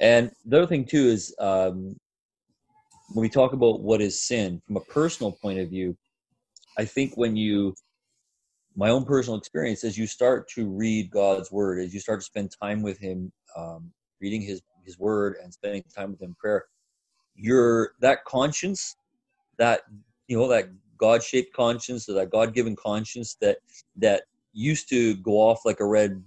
And 0.00 0.30
the 0.46 0.58
other 0.58 0.66
thing, 0.66 0.86
too, 0.86 1.08
is 1.08 1.34
um, 1.38 1.96
when 3.12 3.22
we 3.22 3.28
talk 3.28 3.52
about 3.52 3.80
what 3.80 4.00
is 4.00 4.20
sin 4.20 4.62
from 4.66 4.76
a 4.76 4.80
personal 4.80 5.32
point 5.32 5.58
of 5.58 5.68
view, 5.68 5.96
I 6.78 6.84
think 6.84 7.16
when 7.16 7.36
you 7.36 7.74
my 8.76 8.88
own 8.88 9.04
personal 9.04 9.36
experience 9.36 9.82
as 9.82 9.98
you 9.98 10.06
start 10.06 10.48
to 10.48 10.68
read 10.68 11.10
God's 11.10 11.50
word, 11.50 11.80
as 11.80 11.92
you 11.92 11.98
start 11.98 12.20
to 12.20 12.24
spend 12.24 12.52
time 12.62 12.82
with 12.82 12.98
Him, 12.98 13.32
um, 13.56 13.90
reading 14.20 14.40
His 14.40 14.62
His 14.84 14.98
word 14.98 15.36
and 15.42 15.52
spending 15.52 15.82
time 15.94 16.12
with 16.12 16.22
Him 16.22 16.30
in 16.30 16.34
prayer, 16.36 16.66
your 17.34 17.92
that 18.00 18.24
conscience, 18.24 18.96
that 19.58 19.82
you 20.28 20.38
know 20.38 20.48
that 20.48 20.70
God 20.96 21.22
shaped 21.22 21.54
conscience, 21.54 22.08
or 22.08 22.12
that 22.12 22.30
God 22.30 22.54
given 22.54 22.76
conscience 22.76 23.36
that 23.40 23.58
that 23.96 24.22
used 24.52 24.88
to 24.90 25.16
go 25.16 25.32
off 25.32 25.64
like 25.64 25.80
a 25.80 25.86
red 25.86 26.22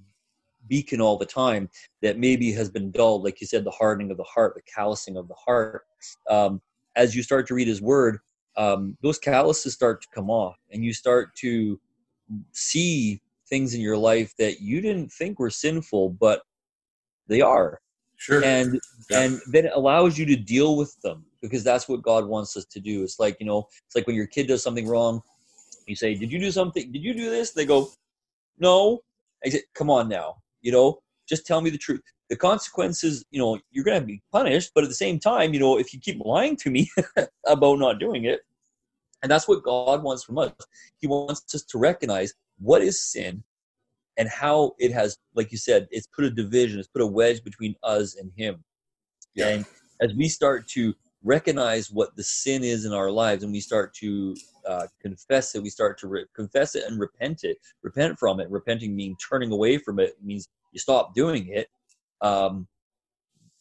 beacon 0.68 1.02
all 1.02 1.18
the 1.18 1.26
time, 1.26 1.70
that 2.02 2.18
maybe 2.18 2.52
has 2.52 2.70
been 2.70 2.92
dulled, 2.92 3.24
like 3.24 3.40
you 3.42 3.48
said, 3.48 3.64
the 3.64 3.72
hardening 3.72 4.12
of 4.12 4.18
the 4.18 4.24
heart, 4.24 4.56
the 4.56 4.62
callousing 4.62 5.18
of 5.18 5.28
the 5.28 5.34
heart. 5.34 5.84
Um, 6.30 6.62
as 6.96 7.16
you 7.16 7.24
start 7.24 7.48
to 7.48 7.56
read 7.56 7.68
His 7.68 7.82
word, 7.82 8.20
um, 8.56 8.98
those 9.02 9.18
calluses 9.18 9.74
start 9.74 10.02
to 10.02 10.08
come 10.14 10.30
off, 10.30 10.58
and 10.72 10.84
you 10.84 10.94
start 10.94 11.36
to 11.38 11.80
see 12.52 13.22
things 13.50 13.74
in 13.74 13.82
your 13.82 13.98
life 13.98 14.34
that 14.38 14.62
you 14.62 14.82
didn't 14.82 15.12
think 15.12 15.40
were 15.40 15.50
sinful, 15.50 16.10
but 16.10 16.42
they 17.28 17.42
are. 17.42 17.80
Sure. 18.18 18.44
And 18.44 18.80
yeah. 19.10 19.22
and 19.22 19.42
then 19.48 19.66
it 19.66 19.74
allows 19.76 20.18
you 20.18 20.26
to 20.28 20.36
deal 20.36 20.78
with 20.78 20.96
them 21.02 21.26
because 21.42 21.64
that's 21.64 21.90
what 21.90 22.02
God 22.02 22.26
wants 22.26 22.56
us 22.56 22.66
to 22.66 22.80
do. 22.80 23.04
It's 23.04 23.20
like, 23.20 23.36
you 23.40 23.46
know, 23.46 23.68
it's 23.86 23.96
like 23.96 24.08
when 24.08 24.16
your 24.16 24.28
kid 24.28 24.48
does 24.48 24.64
something 24.64 24.88
wrong, 24.88 25.22
you 25.88 25.96
say, 25.96 26.16
Did 26.16 26.32
you 26.32 26.40
do 26.40 26.52
something? 26.52 26.92
Did 26.92 27.04
you 27.04 27.14
do 27.14 27.30
this? 27.30 27.52
They 27.52 27.66
go, 27.66 27.90
No. 28.60 29.02
I 29.46 29.50
said, 29.50 29.62
Come 29.74 29.90
on 29.90 30.08
now. 30.08 30.36
You 30.62 30.72
know, 30.72 31.00
just 31.28 31.46
tell 31.46 31.60
me 31.60 31.70
the 31.70 31.78
truth. 31.78 32.02
The 32.34 32.38
consequences, 32.38 33.24
you 33.30 33.38
know, 33.38 33.60
you're 33.70 33.86
gonna 33.86 34.02
be 34.02 34.20
punished, 34.32 34.72
but 34.74 34.84
at 34.84 34.90
the 34.90 34.96
same 34.96 35.20
time, 35.20 35.54
you 35.54 35.60
know, 35.60 35.78
if 35.78 35.94
you 35.94 36.00
keep 36.00 36.20
lying 36.20 36.56
to 36.56 36.72
me 36.72 36.90
about 37.46 37.78
not 37.78 38.00
doing 38.00 38.26
it, 38.26 38.40
and 39.22 39.32
that's 39.32 39.48
what 39.48 39.62
God 39.62 40.02
wants 40.02 40.24
from 40.24 40.40
us. 40.40 40.52
He 40.98 41.06
wants 41.06 41.54
us 41.54 41.62
to 41.62 41.78
recognize 41.78 42.34
what 42.58 42.82
is 42.82 43.06
sin 43.06 43.44
and 44.18 44.28
how 44.28 44.74
it 44.80 44.92
has, 44.92 45.16
like 45.36 45.52
you 45.52 45.60
said, 45.60 45.88
it's 45.92 46.08
put 46.08 46.26
a 46.26 46.32
division, 46.32 46.80
it's 46.80 46.88
put 46.88 47.04
a 47.04 47.06
wedge 47.06 47.44
between 47.44 47.76
us 47.84 48.16
and 48.16 48.32
Him. 48.36 48.64
Yeah. 49.36 49.50
And 49.50 49.66
as 50.02 50.16
we 50.16 50.28
start 50.28 50.68
to 50.70 50.96
recognize 51.24 51.92
what 51.92 52.16
the 52.16 52.24
sin 52.24 52.64
is 52.64 52.86
in 52.86 52.94
our 52.94 53.12
lives 53.12 53.44
and 53.44 53.54
we 53.54 53.60
start 53.60 53.94
to 53.98 54.36
uh, 54.68 54.88
confess 55.00 55.54
it, 55.54 55.62
we 55.62 55.70
start 55.70 56.00
to 56.00 56.08
re- 56.08 56.26
confess 56.36 56.74
it 56.74 56.86
and 56.88 57.00
repent 57.00 57.44
it, 57.44 57.60
repent 57.84 58.18
from 58.18 58.40
it. 58.40 58.50
Repenting 58.50 58.96
means 58.96 59.18
turning 59.30 59.52
away 59.52 59.78
from 59.78 60.00
it 60.00 60.16
means 60.24 60.50
you 60.72 60.80
stop 60.80 61.14
doing 61.14 61.50
it. 61.50 61.68
Um, 62.24 62.68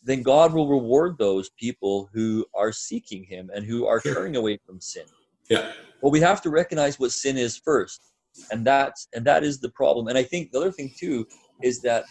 then 0.02 0.22
God 0.22 0.52
will 0.52 0.68
reward 0.68 1.16
those 1.18 1.50
people 1.50 2.08
who 2.12 2.46
are 2.54 2.72
seeking 2.72 3.24
Him 3.24 3.50
and 3.54 3.64
who 3.64 3.86
are 3.86 4.00
turning 4.00 4.36
away 4.36 4.58
from 4.64 4.80
sin. 4.80 5.04
Yeah. 5.48 5.72
Well, 6.00 6.10
we 6.10 6.20
have 6.20 6.40
to 6.42 6.50
recognize 6.50 6.98
what 6.98 7.12
sin 7.12 7.36
is 7.36 7.56
first, 7.56 8.00
and 8.50 8.66
that's 8.66 9.08
and 9.14 9.24
that 9.26 9.44
is 9.44 9.60
the 9.60 9.70
problem. 9.70 10.08
And 10.08 10.16
I 10.16 10.22
think 10.22 10.50
the 10.50 10.58
other 10.58 10.72
thing 10.72 10.92
too 10.96 11.26
is 11.62 11.80
that 11.82 12.04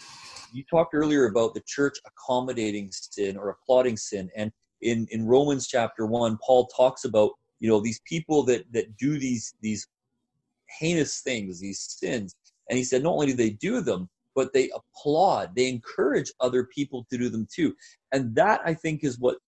you 0.52 0.64
talked 0.70 0.94
earlier 0.94 1.26
about 1.26 1.54
the 1.54 1.62
church 1.66 1.98
accommodating 2.06 2.90
sin 2.92 3.36
or 3.36 3.50
applauding 3.50 3.96
sin, 3.96 4.30
and 4.36 4.52
in 4.80 5.06
in 5.10 5.26
Romans 5.26 5.66
chapter 5.66 6.06
one, 6.06 6.38
Paul 6.44 6.66
talks 6.68 7.04
about 7.04 7.32
you 7.60 7.68
know 7.68 7.80
these 7.80 8.00
people 8.06 8.42
that 8.44 8.64
that 8.72 8.96
do 8.96 9.18
these 9.18 9.54
these 9.60 9.86
heinous 10.78 11.20
things, 11.20 11.60
these 11.60 11.80
sins, 11.80 12.34
and 12.70 12.78
he 12.78 12.84
said 12.84 13.02
not 13.02 13.12
only 13.12 13.26
do 13.26 13.34
they 13.34 13.50
do 13.50 13.80
them, 13.80 14.08
but 14.34 14.52
they 14.52 14.70
applaud, 14.74 15.54
they 15.54 15.68
encourage 15.68 16.32
other 16.40 16.64
people 16.64 17.06
to 17.10 17.18
do 17.18 17.28
them 17.28 17.46
too, 17.52 17.74
and 18.12 18.34
that 18.34 18.60
I 18.64 18.74
think 18.74 19.04
is 19.04 19.18
what 19.18 19.38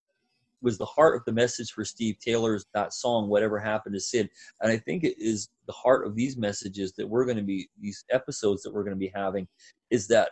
was 0.64 0.78
the 0.78 0.86
heart 0.86 1.14
of 1.14 1.24
the 1.26 1.32
message 1.32 1.72
for 1.72 1.84
Steve 1.84 2.18
Taylor's 2.18 2.64
that 2.74 2.94
song, 2.94 3.28
Whatever 3.28 3.60
Happened 3.60 3.94
to 3.94 4.00
Sin. 4.00 4.28
And 4.62 4.72
I 4.72 4.78
think 4.78 5.04
it 5.04 5.14
is 5.18 5.50
the 5.66 5.72
heart 5.74 6.06
of 6.06 6.16
these 6.16 6.38
messages 6.38 6.94
that 6.94 7.06
we're 7.06 7.26
going 7.26 7.36
to 7.36 7.42
be, 7.42 7.68
these 7.80 8.04
episodes 8.10 8.62
that 8.62 8.72
we're 8.72 8.82
going 8.82 8.96
to 8.96 8.98
be 8.98 9.12
having, 9.14 9.46
is 9.90 10.08
that 10.08 10.30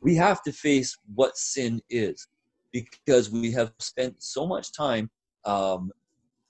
we 0.00 0.14
have 0.16 0.42
to 0.44 0.52
face 0.52 0.96
what 1.14 1.36
sin 1.36 1.82
is 1.90 2.28
because 2.70 3.30
we 3.30 3.50
have 3.52 3.72
spent 3.78 4.22
so 4.22 4.46
much 4.46 4.72
time 4.72 5.10
um, 5.44 5.90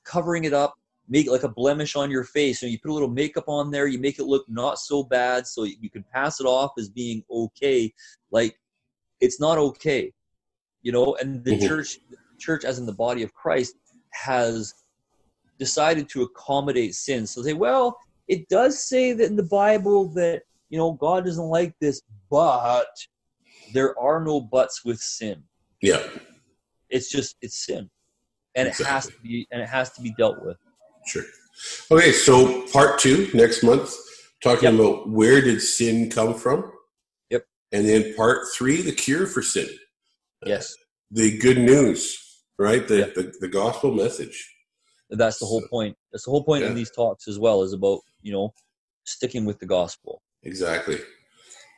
covering 0.05 0.45
it 0.45 0.53
up, 0.53 0.75
make 1.13 1.31
like 1.31 1.43
a 1.45 1.49
blemish 1.49 1.95
on 1.95 2.11
your 2.11 2.25
face. 2.25 2.63
And 2.63 2.73
you 2.73 2.79
put 2.79 2.91
a 2.91 2.95
little 2.95 3.09
makeup 3.09 3.45
on 3.47 3.71
there, 3.71 3.87
you 3.87 3.99
make 3.99 4.19
it 4.19 4.25
look 4.25 4.45
not 4.49 4.79
so 4.79 5.05
bad 5.05 5.47
so 5.47 5.65
you 5.65 5.91
can 5.91 6.05
pass 6.13 6.41
it 6.41 6.47
off 6.47 6.73
as 6.79 6.89
being 6.89 7.23
okay. 7.31 7.93
Like 8.31 8.59
it's 9.21 9.39
not 9.39 9.59
okay 9.59 10.13
you 10.85 10.91
know 10.91 11.15
and 11.21 11.45
the 11.45 11.53
mm-hmm. 11.53 11.69
church 11.69 11.99
church, 12.43 12.65
as 12.65 12.79
in 12.79 12.87
the 12.87 12.93
body 12.93 13.23
of 13.23 13.33
Christ, 13.33 13.77
has 14.11 14.75
decided 15.59 16.09
to 16.11 16.23
accommodate 16.23 16.95
sin. 16.95 17.27
So 17.27 17.43
they, 17.43 17.55
well, 17.55 17.97
it 18.29 18.49
does 18.49 18.83
say 18.87 19.13
that 19.13 19.27
in 19.27 19.37
the 19.37 19.45
Bible 19.45 20.09
that 20.15 20.43
you 20.69 20.77
know 20.77 20.93
God 20.93 21.25
doesn't 21.25 21.45
like 21.45 21.75
this, 21.81 22.03
but 22.31 22.89
there 23.73 23.99
are 23.99 24.23
no 24.23 24.41
buts 24.41 24.85
with 24.85 24.99
sin. 24.99 25.43
Yeah, 25.81 26.03
it's 26.91 27.11
just 27.11 27.37
it's 27.41 27.65
sin, 27.65 27.89
and 28.55 28.69
exactly. 28.69 28.85
it 28.85 28.89
has 28.93 29.07
to 29.07 29.21
be 29.23 29.47
and 29.51 29.63
it 29.63 29.69
has 29.69 29.93
to 29.93 30.03
be 30.03 30.13
dealt 30.19 30.45
with. 30.45 30.59
Sure. 31.07 31.25
Okay, 31.91 32.13
so 32.13 32.67
part 32.73 32.99
two 32.99 33.29
next 33.35 33.63
month, 33.63 33.95
talking 34.43 34.65
yep. 34.65 34.75
about 34.75 35.09
where 35.09 35.41
did 35.41 35.61
sin 35.61 36.11
come 36.11 36.35
from. 36.35 36.73
Yep. 37.31 37.45
And 37.73 37.89
then 37.89 38.15
part 38.15 38.47
three, 38.57 38.83
the 38.83 38.93
cure 38.93 39.27
for 39.27 39.43
sin. 39.43 39.69
Yes. 40.45 40.73
Uh, 40.73 40.77
the 41.13 41.39
good 41.39 41.59
news 41.59 42.23
right? 42.63 42.87
The, 42.87 42.99
yeah. 42.99 43.07
the, 43.15 43.33
the, 43.41 43.49
gospel 43.49 43.93
message. 43.93 44.49
That's 45.11 45.39
the 45.39 45.47
whole 45.47 45.61
so, 45.61 45.69
point. 45.69 45.97
That's 46.13 46.25
the 46.25 46.31
whole 46.31 46.45
point 46.45 46.63
yeah. 46.63 46.71
in 46.71 46.75
these 46.75 46.91
talks 46.91 47.29
as 47.29 47.39
well 47.39 47.63
is 47.63 47.73
about, 47.73 48.01
you 48.23 48.33
know, 48.33 48.55
sticking 49.05 49.45
with 49.45 49.59
the 49.59 49.67
gospel. 49.67 50.23
Exactly. 50.45 50.99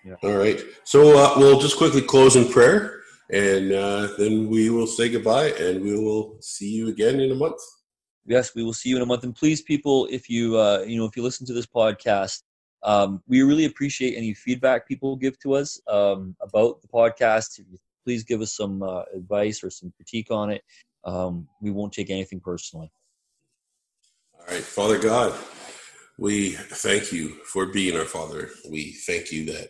Yeah. 0.04 0.14
All 0.22 0.36
right. 0.36 0.60
So 0.84 1.18
uh, 1.18 1.34
we'll 1.38 1.60
just 1.60 1.78
quickly 1.78 2.02
close 2.02 2.36
in 2.36 2.48
prayer 2.48 3.00
and 3.32 3.72
uh, 3.72 4.08
then 4.18 4.48
we 4.48 4.70
will 4.70 4.86
say 4.86 5.08
goodbye 5.08 5.48
and 5.58 5.82
we 5.82 5.98
will 5.98 6.36
see 6.40 6.70
you 6.70 6.88
again 6.88 7.20
in 7.20 7.32
a 7.32 7.34
month. 7.34 7.60
Yes, 8.26 8.54
we 8.54 8.62
will 8.62 8.72
see 8.72 8.88
you 8.88 8.96
in 8.96 9.02
a 9.02 9.06
month. 9.06 9.24
And 9.24 9.34
please, 9.34 9.62
people, 9.62 10.06
if 10.10 10.28
you, 10.28 10.58
uh, 10.58 10.84
you 10.86 10.96
know, 10.98 11.04
if 11.04 11.16
you 11.16 11.22
listen 11.22 11.46
to 11.46 11.52
this 11.52 11.66
podcast, 11.66 12.42
Um, 12.84 13.22
we 13.26 13.40
really 13.40 13.64
appreciate 13.64 14.14
any 14.14 14.34
feedback 14.34 14.86
people 14.86 15.16
give 15.16 15.38
to 15.38 15.54
us 15.54 15.80
um, 15.88 16.36
about 16.40 16.82
the 16.82 16.88
podcast. 16.88 17.60
Please 18.04 18.24
give 18.24 18.42
us 18.42 18.52
some 18.54 18.82
uh, 18.82 19.04
advice 19.14 19.64
or 19.64 19.70
some 19.70 19.90
critique 19.96 20.30
on 20.30 20.50
it. 20.50 20.62
Um, 21.04 21.48
we 21.62 21.70
won't 21.70 21.94
take 21.94 22.10
anything 22.10 22.40
personally. 22.40 22.90
All 24.38 24.46
right, 24.52 24.62
Father 24.62 24.98
God, 24.98 25.32
we 26.18 26.52
thank 26.84 27.10
you 27.10 27.40
for 27.52 27.72
being 27.72 27.96
our 27.96 28.04
Father. 28.04 28.50
We 28.68 28.92
thank 29.06 29.32
you 29.32 29.46
that 29.46 29.68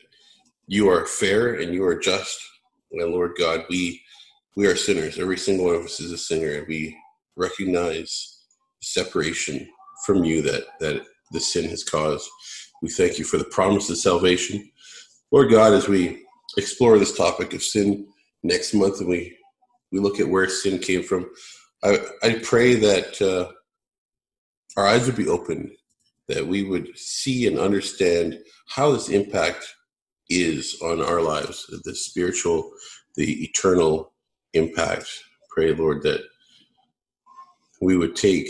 you 0.67 0.91
are 0.91 1.07
fair 1.07 1.55
and 1.61 1.73
you 1.73 1.85
are 1.85 1.95
just. 1.95 2.37
And 2.91 3.13
Lord 3.13 3.35
God, 3.39 3.65
we 3.71 4.03
we 4.57 4.67
are 4.67 4.77
sinners. 4.77 5.19
Every 5.21 5.39
single 5.39 5.67
one 5.67 5.77
of 5.77 5.85
us 5.85 6.01
is 6.01 6.11
a 6.11 6.19
sinner, 6.19 6.59
and 6.59 6.67
we 6.67 6.97
recognize 7.37 8.34
separation 8.85 9.69
from 10.07 10.25
you 10.25 10.43
that 10.43 10.65
that 10.81 11.03
the 11.33 11.41
sin 11.41 11.69
has 11.69 11.83
caused. 11.83 12.29
We 12.83 12.89
thank 12.91 13.19
you 13.19 13.25
for 13.25 13.39
the 13.39 13.45
promise 13.45 13.91
of 13.91 13.99
salvation. 13.99 14.71
Lord 15.33 15.51
God, 15.51 15.73
as 15.73 15.89
we 15.89 16.23
explore 16.57 16.99
this 16.99 17.17
topic 17.17 17.55
of 17.55 17.63
sin 17.63 18.07
next 18.43 18.75
month 18.75 19.01
and 19.01 19.09
we, 19.09 19.37
we 19.91 19.99
look 19.99 20.21
at 20.21 20.29
where 20.29 20.49
sin 20.49 20.79
came 20.79 21.03
from, 21.03 21.29
I, 21.83 21.99
I 22.23 22.41
pray 22.43 22.75
that 22.75 23.21
uh, 23.21 23.51
our 24.77 24.87
eyes 24.87 25.07
would 25.07 25.17
be 25.17 25.29
opened, 25.29 25.71
that 26.29 26.47
we 26.47 26.63
would 26.63 26.97
see 26.97 27.47
and 27.47 27.59
understand 27.59 28.39
how 28.69 28.93
this 28.93 29.09
impact 29.09 29.67
is 30.29 30.79
on 30.83 31.03
our 31.03 31.21
lives, 31.21 31.67
the 31.85 31.95
spiritual, 31.95 32.71
the 33.17 33.45
eternal 33.45 34.13
impact. 34.53 35.07
Pray, 35.51 35.75
Lord, 35.75 36.03
that 36.03 36.23
we 37.81 37.97
would 37.97 38.17
take 38.17 38.49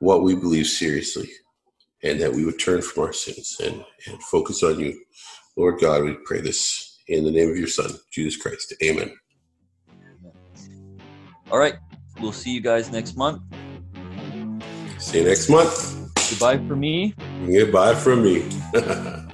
what 0.00 0.22
we 0.22 0.34
believe 0.34 0.66
seriously 0.66 1.30
and 2.02 2.20
that 2.20 2.32
we 2.32 2.44
would 2.44 2.58
turn 2.58 2.82
from 2.82 3.04
our 3.04 3.12
sins 3.12 3.56
and, 3.62 3.84
and 4.08 4.22
focus 4.24 4.62
on 4.62 4.80
you. 4.80 4.98
Lord 5.56 5.80
God, 5.80 6.02
we 6.02 6.16
pray 6.24 6.40
this 6.40 6.98
in 7.06 7.24
the 7.24 7.30
name 7.30 7.50
of 7.50 7.56
your 7.56 7.68
Son, 7.68 7.90
Jesus 8.10 8.40
Christ. 8.40 8.74
Amen. 8.82 9.12
All 11.50 11.58
right. 11.58 11.74
We'll 12.20 12.32
see 12.32 12.50
you 12.50 12.60
guys 12.60 12.90
next 12.90 13.16
month. 13.16 13.42
See 14.98 15.18
you 15.18 15.24
next 15.24 15.48
month. 15.48 15.96
Goodbye 16.30 16.58
for 16.66 16.76
me. 16.76 17.14
Goodbye 17.46 17.94
from 17.94 18.22
me. 18.22 18.48